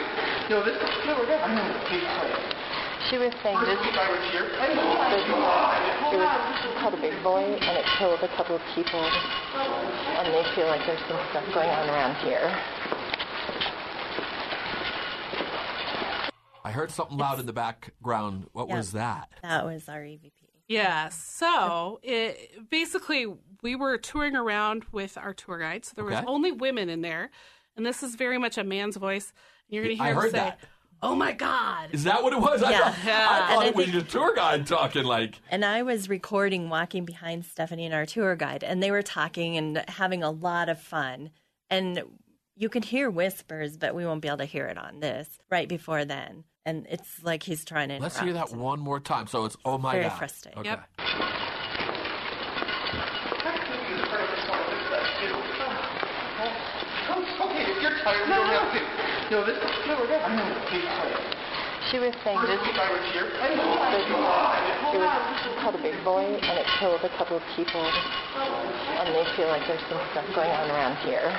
No, 0.49 0.61
this 0.61 0.77
no, 1.05 1.17
we're 1.17 1.25
good. 1.25 2.64
I 3.05 3.11
know 3.11 3.13
the 3.13 3.13
big 3.13 3.13
place. 3.13 3.13
She 3.13 3.17
was 3.17 3.33
saying 3.43 3.59
this 3.61 3.79
If 3.85 3.97
I 3.97 4.09
was 4.11 4.31
here, 4.31 4.45
it 4.45 6.17
was 6.17 6.81
called 6.81 6.93
a 6.93 7.01
big 7.01 7.23
boy, 7.23 7.43
and 7.43 7.77
it 7.77 7.85
killed 7.97 8.21
a 8.23 8.27
couple 8.29 8.55
of 8.55 8.61
people, 8.73 8.99
and 8.99 10.33
they 10.33 10.43
feel 10.55 10.67
like 10.67 10.85
there's 10.85 10.99
some 11.07 11.19
stuff 11.29 11.45
going 11.53 11.69
on 11.69 11.89
around 11.89 12.15
here. 12.25 12.57
I 16.63 16.71
heard 16.71 16.89
something 16.91 17.17
loud 17.17 17.39
in 17.39 17.45
the 17.45 17.53
background. 17.53 18.47
What 18.53 18.69
Yeah. 18.69 18.77
was 18.77 18.91
that? 18.93 19.29
That 19.43 19.65
was 19.65 19.87
our 19.87 20.03
E 20.03 20.13
EVP. 20.13 20.31
Yeah. 20.67 21.09
So 21.09 21.99
it 22.01 22.69
basically 22.71 23.27
we 23.61 23.75
were 23.75 23.97
touring 23.99 24.35
around 24.35 24.85
with 24.91 25.15
our 25.17 25.33
tour 25.33 25.59
guide, 25.59 25.85
so 25.85 25.93
there 25.95 26.05
was 26.05 26.23
only 26.25 26.51
women 26.51 26.89
in 26.89 27.01
there, 27.01 27.29
and 27.77 27.85
this 27.85 28.01
is 28.01 28.15
very 28.15 28.39
much 28.39 28.57
a 28.57 28.63
man's 28.63 28.97
voice. 28.97 29.31
And 29.67 29.75
you're 29.75 29.83
going 29.83 29.97
to 29.97 30.03
I 30.03 30.07
hear 30.07 30.15
him 30.15 30.21
heard 30.21 30.31
say, 30.31 30.37
that. 30.37 30.59
"Oh 31.05 31.15
my 31.15 31.31
God!" 31.33 31.89
Is 31.91 32.03
that 32.05 32.23
what 32.23 32.33
it 32.33 32.39
was? 32.39 32.63
I 32.63 32.71
Yeah. 32.71 32.79
thought, 32.91 33.05
Yeah. 33.05 33.27
I 33.29 33.39
thought 33.39 33.51
And 33.51 33.59
I 33.61 33.65
it 33.67 33.75
was 33.75 33.85
think- 33.85 33.93
your 33.95 34.03
tour 34.03 34.33
guide 34.35 34.65
talking 34.67 35.03
like. 35.03 35.39
And 35.51 35.63
I 35.63 35.83
was 35.83 36.09
recording 36.09 36.69
walking 36.69 37.05
behind 37.05 37.45
Stephanie 37.45 37.85
and 37.85 37.93
our 37.93 38.05
tour 38.05 38.35
guide, 38.35 38.63
and 38.63 38.81
they 38.81 38.91
were 38.91 39.03
talking 39.03 39.55
and 39.57 39.83
having 39.87 40.23
a 40.23 40.31
lot 40.31 40.67
of 40.69 40.81
fun. 40.81 41.29
And 41.69 42.03
you 42.55 42.69
can 42.69 42.81
hear 42.83 43.09
whispers, 43.09 43.77
but 43.77 43.93
we 43.93 44.05
won't 44.05 44.21
be 44.21 44.27
able 44.29 44.37
to 44.39 44.45
hear 44.45 44.65
it 44.67 44.77
on 44.77 44.99
this 44.99 45.27
right 45.51 45.67
before 45.67 46.05
then. 46.05 46.43
And 46.65 46.87
it's 46.89 47.21
like 47.23 47.43
he's 47.43 47.63
trying 47.63 47.89
to. 47.89 47.99
Let's 47.99 48.19
hear 48.19 48.33
that 48.33 48.51
one 48.51 48.79
more 48.79 48.99
time. 48.99 49.27
So 49.27 49.45
it's 49.45 49.55
oh 49.65 49.77
my 49.77 49.91
Very 49.93 50.05
god. 50.05 50.17
frustrating. 50.17 50.59
Okay. 50.61 50.69
Yep. 50.69 51.95
Okay, 56.35 57.71
if 57.71 57.81
you're 57.81 57.97
tired, 57.99 58.27
we 58.27 58.33
don't 58.33 58.47
have 58.47 59.14
to. 59.29 59.35
You 59.35 59.41
know, 59.41 59.45
this, 59.45 59.57
no, 59.87 59.99
we're 59.99 60.07
good. 60.07 60.21
I 60.21 60.35
know, 60.35 60.67
please. 60.69 61.35
She 61.91 61.99
was 61.99 62.13
saying 62.23 62.41
this, 62.41 62.59
First 62.59 62.79
I 62.79 62.91
was 62.91 63.13
here. 63.13 63.29
I 63.41 63.47
this 63.49 64.05
it 64.95 65.49
was 65.49 65.61
called 65.61 65.75
a 65.75 65.81
big 65.81 66.03
boy, 66.03 66.25
and 66.25 66.59
it 66.59 66.65
killed 66.79 67.03
a 67.03 67.09
couple 67.09 67.37
of 67.37 67.43
people, 67.55 67.81
and 67.81 69.13
they 69.13 69.25
feel 69.35 69.47
like 69.47 69.67
there's 69.67 69.81
some 69.87 70.01
stuff 70.11 70.25
going 70.33 70.49
on 70.49 70.71
around 70.71 70.97
here. 71.05 71.35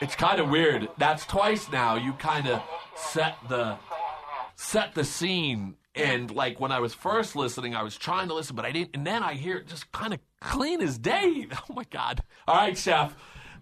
It's 0.00 0.16
kind 0.16 0.40
of 0.40 0.48
weird. 0.48 0.88
That's 0.98 1.24
twice 1.26 1.70
now. 1.70 1.94
You 1.96 2.14
kind 2.14 2.48
of 2.48 2.62
set 2.96 3.36
the 3.48 3.76
set 4.56 4.94
the 4.94 5.04
scene. 5.04 5.76
And 5.94 6.30
like 6.30 6.58
when 6.58 6.72
I 6.72 6.80
was 6.80 6.94
first 6.94 7.36
listening, 7.36 7.74
I 7.74 7.82
was 7.82 7.96
trying 7.96 8.28
to 8.28 8.34
listen, 8.34 8.56
but 8.56 8.64
I 8.64 8.72
didn't. 8.72 8.90
And 8.94 9.06
then 9.06 9.22
I 9.22 9.34
hear 9.34 9.58
it 9.58 9.66
just 9.66 9.92
kind 9.92 10.14
of 10.14 10.20
clean 10.40 10.80
as 10.80 10.98
day. 10.98 11.46
Oh 11.68 11.74
my 11.74 11.84
god! 11.84 12.22
All 12.48 12.56
right, 12.56 12.76
chef. 12.76 13.14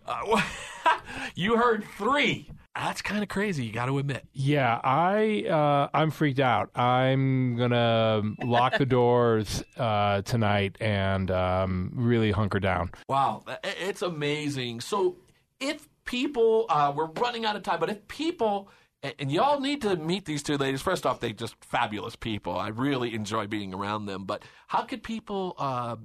Uh, 0.09 0.43
you 1.35 1.57
heard 1.57 1.85
three. 1.97 2.51
That's 2.75 3.03
kind 3.03 3.23
of 3.23 3.29
crazy. 3.29 3.65
You 3.65 3.73
got 3.73 3.87
to 3.87 3.99
admit. 3.99 4.25
Yeah, 4.33 4.81
I 4.83 5.45
uh, 5.49 5.89
I'm 5.93 6.11
freaked 6.11 6.39
out. 6.39 6.71
I'm 6.77 7.57
gonna 7.57 8.23
lock 8.45 8.79
the 8.79 8.87
doors 8.87 9.65
uh, 9.77 10.23
tonight 10.23 10.77
and 10.81 11.31
um, 11.31 11.93
really 11.95 12.31
hunker 12.31 12.61
down. 12.61 12.93
Wow, 13.09 13.45
it's 13.65 14.03
amazing. 14.03 14.81
So, 14.81 15.17
if 15.59 15.89
people, 16.05 16.67
uh, 16.69 16.93
we're 16.95 17.11
running 17.21 17.45
out 17.45 17.57
of 17.57 17.65
time, 17.65 17.81
but 17.81 17.91
if 17.91 18.07
people, 18.07 18.71
and 19.03 19.15
and 19.19 19.33
y'all 19.33 19.61
need 19.61 19.83
to 19.83 19.97
meet 19.97 20.25
these 20.25 20.45
two 20.45 20.57
ladies. 20.57 20.81
First 20.81 21.05
off, 21.05 21.19
they're 21.19 21.33
just 21.33 21.57
fabulous 21.65 22.15
people. 22.15 22.57
I 22.57 22.69
really 22.69 23.13
enjoy 23.13 23.49
being 23.49 23.75
around 23.75 24.07
them. 24.07 24.25
But 24.25 24.45
how 24.69 24.83
could 24.83 25.03
people 25.03 25.57
uh, 25.59 25.97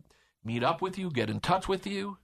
meet 0.44 0.63
up 0.63 0.82
with 0.82 0.98
you, 0.98 1.12
get 1.12 1.30
in 1.30 1.39
touch 1.39 1.68
with 1.68 1.86
you? 1.86 2.18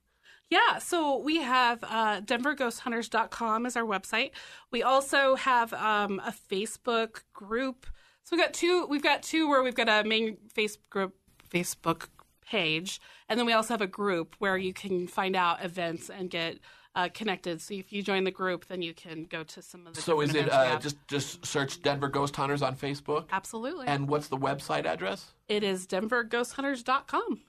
Yeah, 0.49 0.79
so 0.79 1.19
we 1.19 1.37
have 1.37 1.83
uh, 1.83 2.21
DenverGhostHunters.com 2.21 3.65
is 3.67 3.75
our 3.77 3.83
website. 3.83 4.31
We 4.71 4.81
also 4.81 5.35
have 5.35 5.73
um, 5.73 6.19
a 6.25 6.33
Facebook 6.51 7.21
group. 7.33 7.85
So 8.23 8.35
we 8.35 8.41
got 8.41 8.53
two. 8.53 8.87
We've 8.87 9.03
got 9.03 9.21
two 9.21 9.47
where 9.47 9.61
we've 9.61 9.75
got 9.75 9.89
a 9.89 10.07
main 10.07 10.37
Facebook 10.55 10.89
group, 10.89 11.15
Facebook 11.51 12.07
page, 12.45 12.99
and 13.27 13.39
then 13.39 13.45
we 13.45 13.53
also 13.53 13.73
have 13.73 13.81
a 13.81 13.87
group 13.87 14.35
where 14.39 14.57
you 14.57 14.73
can 14.73 15.07
find 15.07 15.35
out 15.35 15.63
events 15.63 16.09
and 16.09 16.29
get 16.29 16.57
uh, 16.95 17.09
connected. 17.13 17.61
So 17.61 17.75
if 17.75 17.93
you 17.93 18.01
join 18.01 18.23
the 18.23 18.31
group, 18.31 18.65
then 18.65 18.81
you 18.81 18.93
can 18.93 19.25
go 19.25 19.43
to 19.43 19.61
some 19.61 19.87
of 19.87 19.93
the. 19.93 20.01
So, 20.01 20.21
is 20.21 20.33
it 20.35 20.51
uh, 20.51 20.79
just 20.79 20.97
just 21.07 21.45
search 21.45 21.81
Denver 21.81 22.07
Ghost 22.07 22.35
Hunters 22.35 22.61
on 22.61 22.75
Facebook? 22.75 23.25
absolutely? 23.31 23.87
And 23.87 24.07
what's 24.07 24.27
the 24.27 24.37
website 24.37 24.85
address? 24.85 25.33
it 25.47 25.63
is 25.63 25.87
DenverGhostHunters.com. 25.87 27.41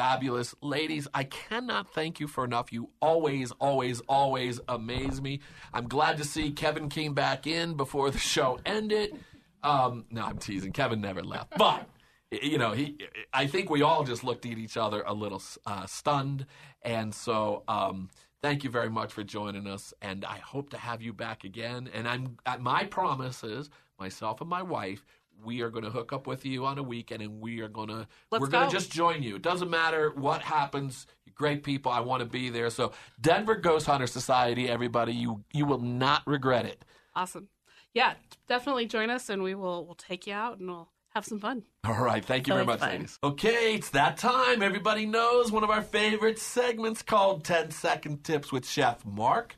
fabulous. 0.00 0.54
Ladies, 0.62 1.06
I 1.12 1.24
cannot 1.24 1.92
thank 1.92 2.20
you 2.20 2.26
for 2.26 2.42
enough. 2.42 2.72
You 2.72 2.88
always, 3.02 3.50
always, 3.60 4.00
always 4.08 4.58
amaze 4.66 5.20
me. 5.20 5.40
I'm 5.74 5.88
glad 5.88 6.16
to 6.16 6.24
see 6.24 6.52
Kevin 6.52 6.88
came 6.88 7.12
back 7.12 7.46
in 7.46 7.74
before 7.74 8.10
the 8.10 8.16
show 8.16 8.58
ended. 8.64 9.18
Um, 9.62 10.06
no, 10.10 10.22
I'm 10.22 10.38
teasing. 10.38 10.72
Kevin 10.72 11.02
never 11.02 11.22
left. 11.22 11.52
But, 11.58 11.86
you 12.30 12.56
know, 12.56 12.72
he. 12.72 12.96
I 13.34 13.46
think 13.46 13.68
we 13.68 13.82
all 13.82 14.02
just 14.02 14.24
looked 14.24 14.46
at 14.46 14.56
each 14.56 14.78
other 14.78 15.02
a 15.06 15.12
little 15.12 15.42
uh, 15.66 15.84
stunned. 15.84 16.46
And 16.80 17.14
so, 17.14 17.62
um, 17.68 18.08
thank 18.40 18.64
you 18.64 18.70
very 18.70 18.88
much 18.88 19.12
for 19.12 19.22
joining 19.22 19.66
us. 19.66 19.92
And 20.00 20.24
I 20.24 20.38
hope 20.38 20.70
to 20.70 20.78
have 20.78 21.02
you 21.02 21.12
back 21.12 21.44
again. 21.44 21.90
And 21.92 22.08
I'm 22.08 22.38
uh, 22.46 22.56
my 22.58 22.84
promise 22.84 23.44
is 23.44 23.68
myself 23.98 24.40
and 24.40 24.48
my 24.48 24.62
wife. 24.62 25.04
We 25.44 25.62
are 25.62 25.70
going 25.70 25.84
to 25.84 25.90
hook 25.90 26.12
up 26.12 26.26
with 26.26 26.44
you 26.44 26.66
on 26.66 26.78
a 26.78 26.82
weekend, 26.82 27.22
and 27.22 27.40
we 27.40 27.60
are 27.60 27.68
going 27.68 27.88
to 27.88 28.06
we're 28.30 28.46
going 28.46 28.68
to 28.68 28.74
just 28.74 28.92
join 28.92 29.22
you. 29.22 29.36
It 29.36 29.42
doesn't 29.42 29.70
matter 29.70 30.12
what 30.14 30.42
happens. 30.42 31.06
You're 31.24 31.34
great 31.36 31.62
people. 31.62 31.92
I 31.92 32.00
want 32.00 32.20
to 32.20 32.26
be 32.26 32.50
there. 32.50 32.70
So 32.70 32.92
Denver 33.20 33.56
Ghost 33.56 33.86
Hunter 33.86 34.06
Society, 34.06 34.68
everybody, 34.68 35.12
you 35.12 35.44
you 35.52 35.66
will 35.66 35.80
not 35.80 36.22
regret 36.26 36.66
it. 36.66 36.84
Awesome. 37.14 37.48
Yeah, 37.92 38.14
definitely 38.48 38.86
join 38.86 39.10
us, 39.10 39.28
and 39.28 39.42
we 39.42 39.54
will 39.54 39.84
we'll 39.84 39.94
take 39.94 40.26
you 40.26 40.34
out 40.34 40.58
and 40.58 40.68
we'll 40.68 40.90
have 41.14 41.24
some 41.24 41.40
fun. 41.40 41.64
All 41.84 42.02
right, 42.04 42.24
thank 42.24 42.46
you 42.46 42.54
very 42.54 42.64
much, 42.64 42.80
fun. 42.80 42.90
ladies. 42.90 43.18
Okay, 43.22 43.74
it's 43.74 43.90
that 43.90 44.16
time. 44.16 44.62
Everybody 44.62 45.06
knows 45.06 45.50
one 45.50 45.64
of 45.64 45.70
our 45.70 45.82
favorite 45.82 46.38
segments 46.38 47.02
called 47.02 47.44
10 47.44 47.70
Second 47.72 48.22
Tips 48.22 48.52
with 48.52 48.68
Chef 48.68 49.04
Mark, 49.04 49.56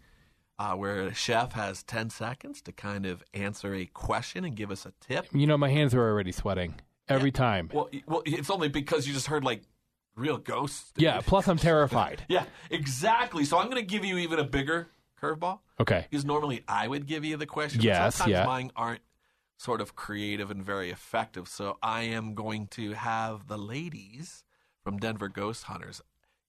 uh, 0.58 0.74
where 0.74 1.00
a 1.02 1.14
chef 1.14 1.52
has 1.52 1.82
10 1.82 2.10
seconds 2.10 2.62
to 2.62 2.72
kind 2.72 3.06
of 3.06 3.22
answer 3.34 3.74
a 3.74 3.86
question 3.86 4.44
and 4.44 4.54
give 4.54 4.70
us 4.70 4.86
a 4.86 4.92
tip. 5.00 5.26
You 5.32 5.46
know, 5.46 5.56
my 5.58 5.70
hands 5.70 5.94
are 5.94 6.00
already 6.02 6.32
sweating 6.32 6.74
every 7.08 7.32
time. 7.32 7.70
Well, 7.72 7.88
well, 8.06 8.22
it's 8.26 8.50
only 8.50 8.68
because 8.68 9.06
you 9.06 9.12
just 9.14 9.26
heard 9.26 9.44
like 9.44 9.62
real 10.14 10.38
ghosts. 10.38 10.92
Yeah. 10.96 11.20
Plus, 11.24 11.48
I'm 11.48 11.58
terrified. 11.58 12.24
Yeah, 12.28 12.44
exactly. 12.70 13.44
So 13.44 13.58
I'm 13.58 13.66
going 13.66 13.76
to 13.82 13.86
give 13.86 14.04
you 14.04 14.18
even 14.18 14.38
a 14.38 14.44
bigger 14.44 14.88
curveball. 15.20 15.60
Okay. 15.80 16.06
Because 16.10 16.24
normally 16.24 16.62
I 16.68 16.86
would 16.88 17.06
give 17.06 17.24
you 17.24 17.36
the 17.36 17.46
question. 17.46 17.78
but 17.78 17.84
Yes, 17.86 18.16
Sometimes 18.16 18.32
yeah. 18.32 18.46
mine 18.46 18.70
aren't 18.76 19.02
sort 19.56 19.80
of 19.80 19.94
creative 19.94 20.50
and 20.50 20.64
very 20.64 20.90
effective. 20.90 21.48
So 21.48 21.78
I 21.82 22.02
am 22.02 22.34
going 22.34 22.66
to 22.68 22.92
have 22.92 23.48
the 23.48 23.58
ladies 23.58 24.44
from 24.82 24.98
Denver 24.98 25.28
Ghost 25.28 25.64
Hunters. 25.64 26.02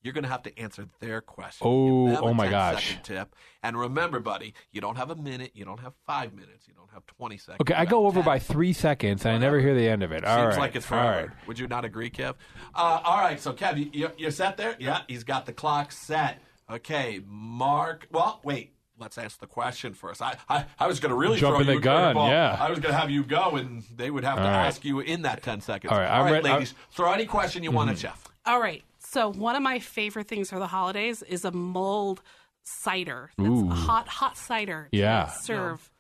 You're 0.03 0.13
going 0.13 0.23
to 0.25 0.29
have 0.29 0.43
to 0.43 0.59
answer 0.59 0.85
their 0.99 1.21
question. 1.21 1.65
Oh, 1.67 2.05
Give 2.07 2.15
them 2.15 2.23
a 2.23 2.27
oh 2.27 2.33
my 2.33 2.49
gosh. 2.49 2.89
second 2.89 3.03
Tip. 3.03 3.35
And 3.63 3.79
remember, 3.79 4.19
buddy, 4.19 4.53
you 4.71 4.81
don't 4.81 4.97
have 4.97 5.09
a 5.09 5.15
minute. 5.15 5.51
You 5.53 5.63
don't 5.65 5.79
have 5.79 5.93
five 6.05 6.33
minutes. 6.33 6.67
You 6.67 6.73
don't 6.75 6.89
have 6.93 7.05
20 7.07 7.37
seconds. 7.37 7.57
Okay. 7.61 7.73
I 7.73 7.85
go 7.85 8.05
over 8.05 8.19
10. 8.19 8.25
by 8.25 8.37
three 8.39 8.73
seconds, 8.73 9.25
and 9.25 9.33
I 9.35 9.37
never 9.37 9.59
hear 9.59 9.73
the 9.73 9.87
end 9.87 10.03
of 10.03 10.11
it. 10.11 10.25
All 10.25 10.35
Seems 10.35 10.49
right. 10.55 10.59
like 10.59 10.75
it's 10.75 10.85
All 10.91 10.99
forever. 10.99 11.27
right. 11.27 11.47
Would 11.47 11.57
you 11.57 11.67
not 11.67 11.85
agree, 11.85 12.09
Kev? 12.09 12.35
Uh, 12.75 12.99
all 13.03 13.17
right, 13.19 13.39
so 13.39 13.53
Kev, 13.53 13.77
you, 13.77 13.89
you, 13.93 14.09
you're 14.17 14.31
set 14.31 14.57
there? 14.57 14.75
Yeah, 14.79 15.01
he's 15.07 15.23
got 15.23 15.45
the 15.45 15.53
clock 15.53 15.91
set. 15.93 16.39
Okay, 16.69 17.21
Mark. 17.27 18.07
Well, 18.11 18.39
wait. 18.43 18.71
Let's 18.99 19.17
ask 19.17 19.39
the 19.39 19.47
question 19.47 19.95
first. 19.95 20.21
I, 20.21 20.35
I, 20.47 20.65
I 20.79 20.85
was 20.87 20.99
going 20.99 21.09
to 21.09 21.15
really 21.15 21.39
Jump 21.39 21.53
throw 21.55 21.61
in 21.61 21.67
you 21.67 21.73
the 21.73 21.79
a 21.79 21.81
gun, 21.81 22.15
curveball. 22.15 22.29
yeah. 22.29 22.55
I 22.59 22.69
was 22.69 22.77
going 22.79 22.93
to 22.93 22.97
have 22.99 23.09
you 23.09 23.23
go, 23.23 23.55
and 23.55 23.81
they 23.95 24.11
would 24.11 24.23
have 24.23 24.35
to 24.35 24.43
All 24.43 24.47
right. 24.47 24.67
ask 24.67 24.85
you 24.85 24.99
in 24.99 25.23
that 25.23 25.41
10 25.41 25.61
seconds. 25.61 25.91
All 25.91 25.97
right, 25.97 26.07
I'm 26.09 26.31
ready- 26.31 26.47
I'm- 26.47 26.57
ladies. 26.59 26.75
Throw 26.91 27.11
any 27.11 27.25
question 27.25 27.63
you 27.63 27.71
want 27.71 27.87
Mm-hmm. 27.89 27.95
at 27.95 28.11
Chef. 28.13 28.27
All 28.45 28.61
right. 28.61 28.83
So 29.13 29.31
one 29.31 29.55
of 29.55 29.61
my 29.61 29.77
favorite 29.77 30.27
things 30.27 30.49
for 30.49 30.57
the 30.57 30.65
holidays 30.65 31.21
is 31.21 31.45
a 31.45 31.51
mulled 31.51 32.23
cider. 32.63 33.29
That's 33.37 33.47
Ooh. 33.49 33.69
hot, 33.69 34.07
hot 34.07 34.35
cider. 34.37 34.89
to 34.91 34.97
Yeah. 34.97 35.27
serve. 35.27 35.91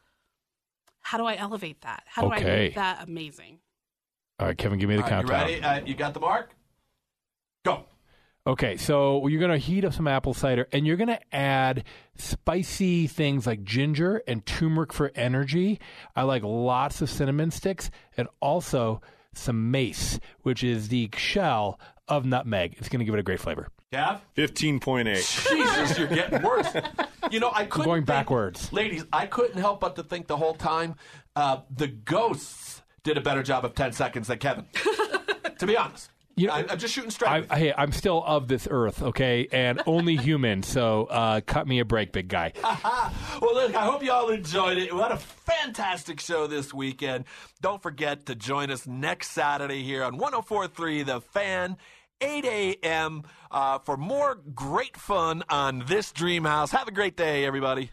How 1.01 1.19
do 1.19 1.25
I 1.25 1.35
elevate 1.35 1.81
that? 1.81 2.03
How 2.07 2.23
do 2.23 2.31
I 2.31 2.39
make 2.43 2.73
that 2.75 3.03
amazing? 3.07 3.59
All 4.39 4.47
right, 4.47 4.57
Kevin, 4.57 4.79
give 4.79 4.89
me 4.89 4.95
the 4.95 5.03
All 5.03 5.09
right, 5.09 5.21
you 5.21 5.27
countdown. 5.27 5.47
ready? 5.47 5.61
Uh, 5.63 5.85
you 5.85 5.93
got 5.93 6.15
the 6.15 6.21
mark? 6.21 6.55
Go. 7.63 7.85
Okay, 8.47 8.77
so 8.77 9.27
you're 9.27 9.39
going 9.39 9.51
to 9.51 9.57
heat 9.59 9.85
up 9.85 9.93
some 9.93 10.07
apple 10.07 10.33
cider 10.33 10.67
and 10.71 10.87
you're 10.87 10.97
going 10.97 11.07
to 11.09 11.35
add 11.35 11.83
spicy 12.15 13.05
things 13.05 13.45
like 13.45 13.63
ginger 13.63 14.23
and 14.27 14.43
turmeric 14.43 14.91
for 14.91 15.11
energy. 15.13 15.79
I 16.15 16.23
like 16.23 16.41
lots 16.43 16.99
of 17.03 17.11
cinnamon 17.11 17.51
sticks 17.51 17.91
and 18.17 18.27
also 18.39 19.01
some 19.35 19.71
mace, 19.71 20.19
which 20.41 20.63
is 20.63 20.89
the 20.89 21.09
shell 21.15 21.79
of 22.07 22.25
nutmeg. 22.25 22.75
It's 22.77 22.89
going 22.89 22.99
to 22.99 23.05
give 23.05 23.13
it 23.13 23.19
a 23.19 23.23
great 23.23 23.39
flavor. 23.39 23.69
Kev? 23.91 24.19
15.8. 24.35 25.49
Jesus, 25.49 25.97
you're 25.97 26.07
getting 26.07 26.41
worse. 26.41 26.67
You 27.31 27.39
know, 27.39 27.51
I 27.53 27.65
couldn't 27.65 27.85
going 27.85 28.01
think- 28.01 28.07
backwards. 28.07 28.71
ladies. 28.73 29.05
I 29.13 29.25
couldn't 29.27 29.59
help 29.59 29.79
but 29.79 29.95
to 29.97 30.03
think 30.03 30.27
the 30.27 30.37
whole 30.37 30.53
time 30.55 30.95
uh, 31.35 31.57
the 31.69 31.87
ghosts 31.87 32.81
did 33.03 33.17
a 33.17 33.21
better 33.21 33.43
job 33.43 33.65
of 33.65 33.75
ten 33.75 33.91
seconds 33.91 34.27
than 34.27 34.39
Kevin. 34.39 34.65
to 35.59 35.65
be 35.67 35.77
honest, 35.77 36.09
You 36.35 36.47
know, 36.47 36.53
I, 36.53 36.65
I'm 36.67 36.79
just 36.79 36.93
shooting 36.93 37.11
straight. 37.11 37.45
I, 37.49 37.55
hey, 37.57 37.73
I'm 37.77 37.91
still 37.91 38.23
of 38.25 38.47
this 38.47 38.67
earth, 38.69 39.03
okay, 39.03 39.47
and 39.51 39.81
only 39.85 40.15
human. 40.17 40.63
So 40.63 41.05
uh, 41.05 41.41
cut 41.45 41.67
me 41.67 41.79
a 41.79 41.85
break, 41.85 42.11
big 42.11 42.27
guy. 42.27 42.53
well, 42.63 43.53
look, 43.53 43.75
I 43.75 43.85
hope 43.85 44.03
you 44.03 44.11
all 44.11 44.29
enjoyed 44.29 44.77
it. 44.77 44.93
We 44.93 44.99
had 44.99 45.11
a 45.11 45.17
fantastic 45.17 46.19
show 46.19 46.47
this 46.47 46.73
weekend. 46.73 47.25
Don't 47.61 47.81
forget 47.81 48.25
to 48.27 48.35
join 48.35 48.71
us 48.71 48.87
next 48.87 49.31
Saturday 49.31 49.83
here 49.83 50.03
on 50.03 50.19
104.3 50.19 51.05
The 51.05 51.21
Fan. 51.21 51.77
8 52.21 52.45
a.m. 52.45 53.23
Uh, 53.51 53.79
for 53.79 53.97
more 53.97 54.39
great 54.55 54.95
fun 54.95 55.43
on 55.49 55.83
this 55.87 56.13
Dream 56.13 56.45
House. 56.45 56.71
Have 56.71 56.87
a 56.87 56.91
great 56.91 57.17
day, 57.17 57.43
everybody. 57.43 57.91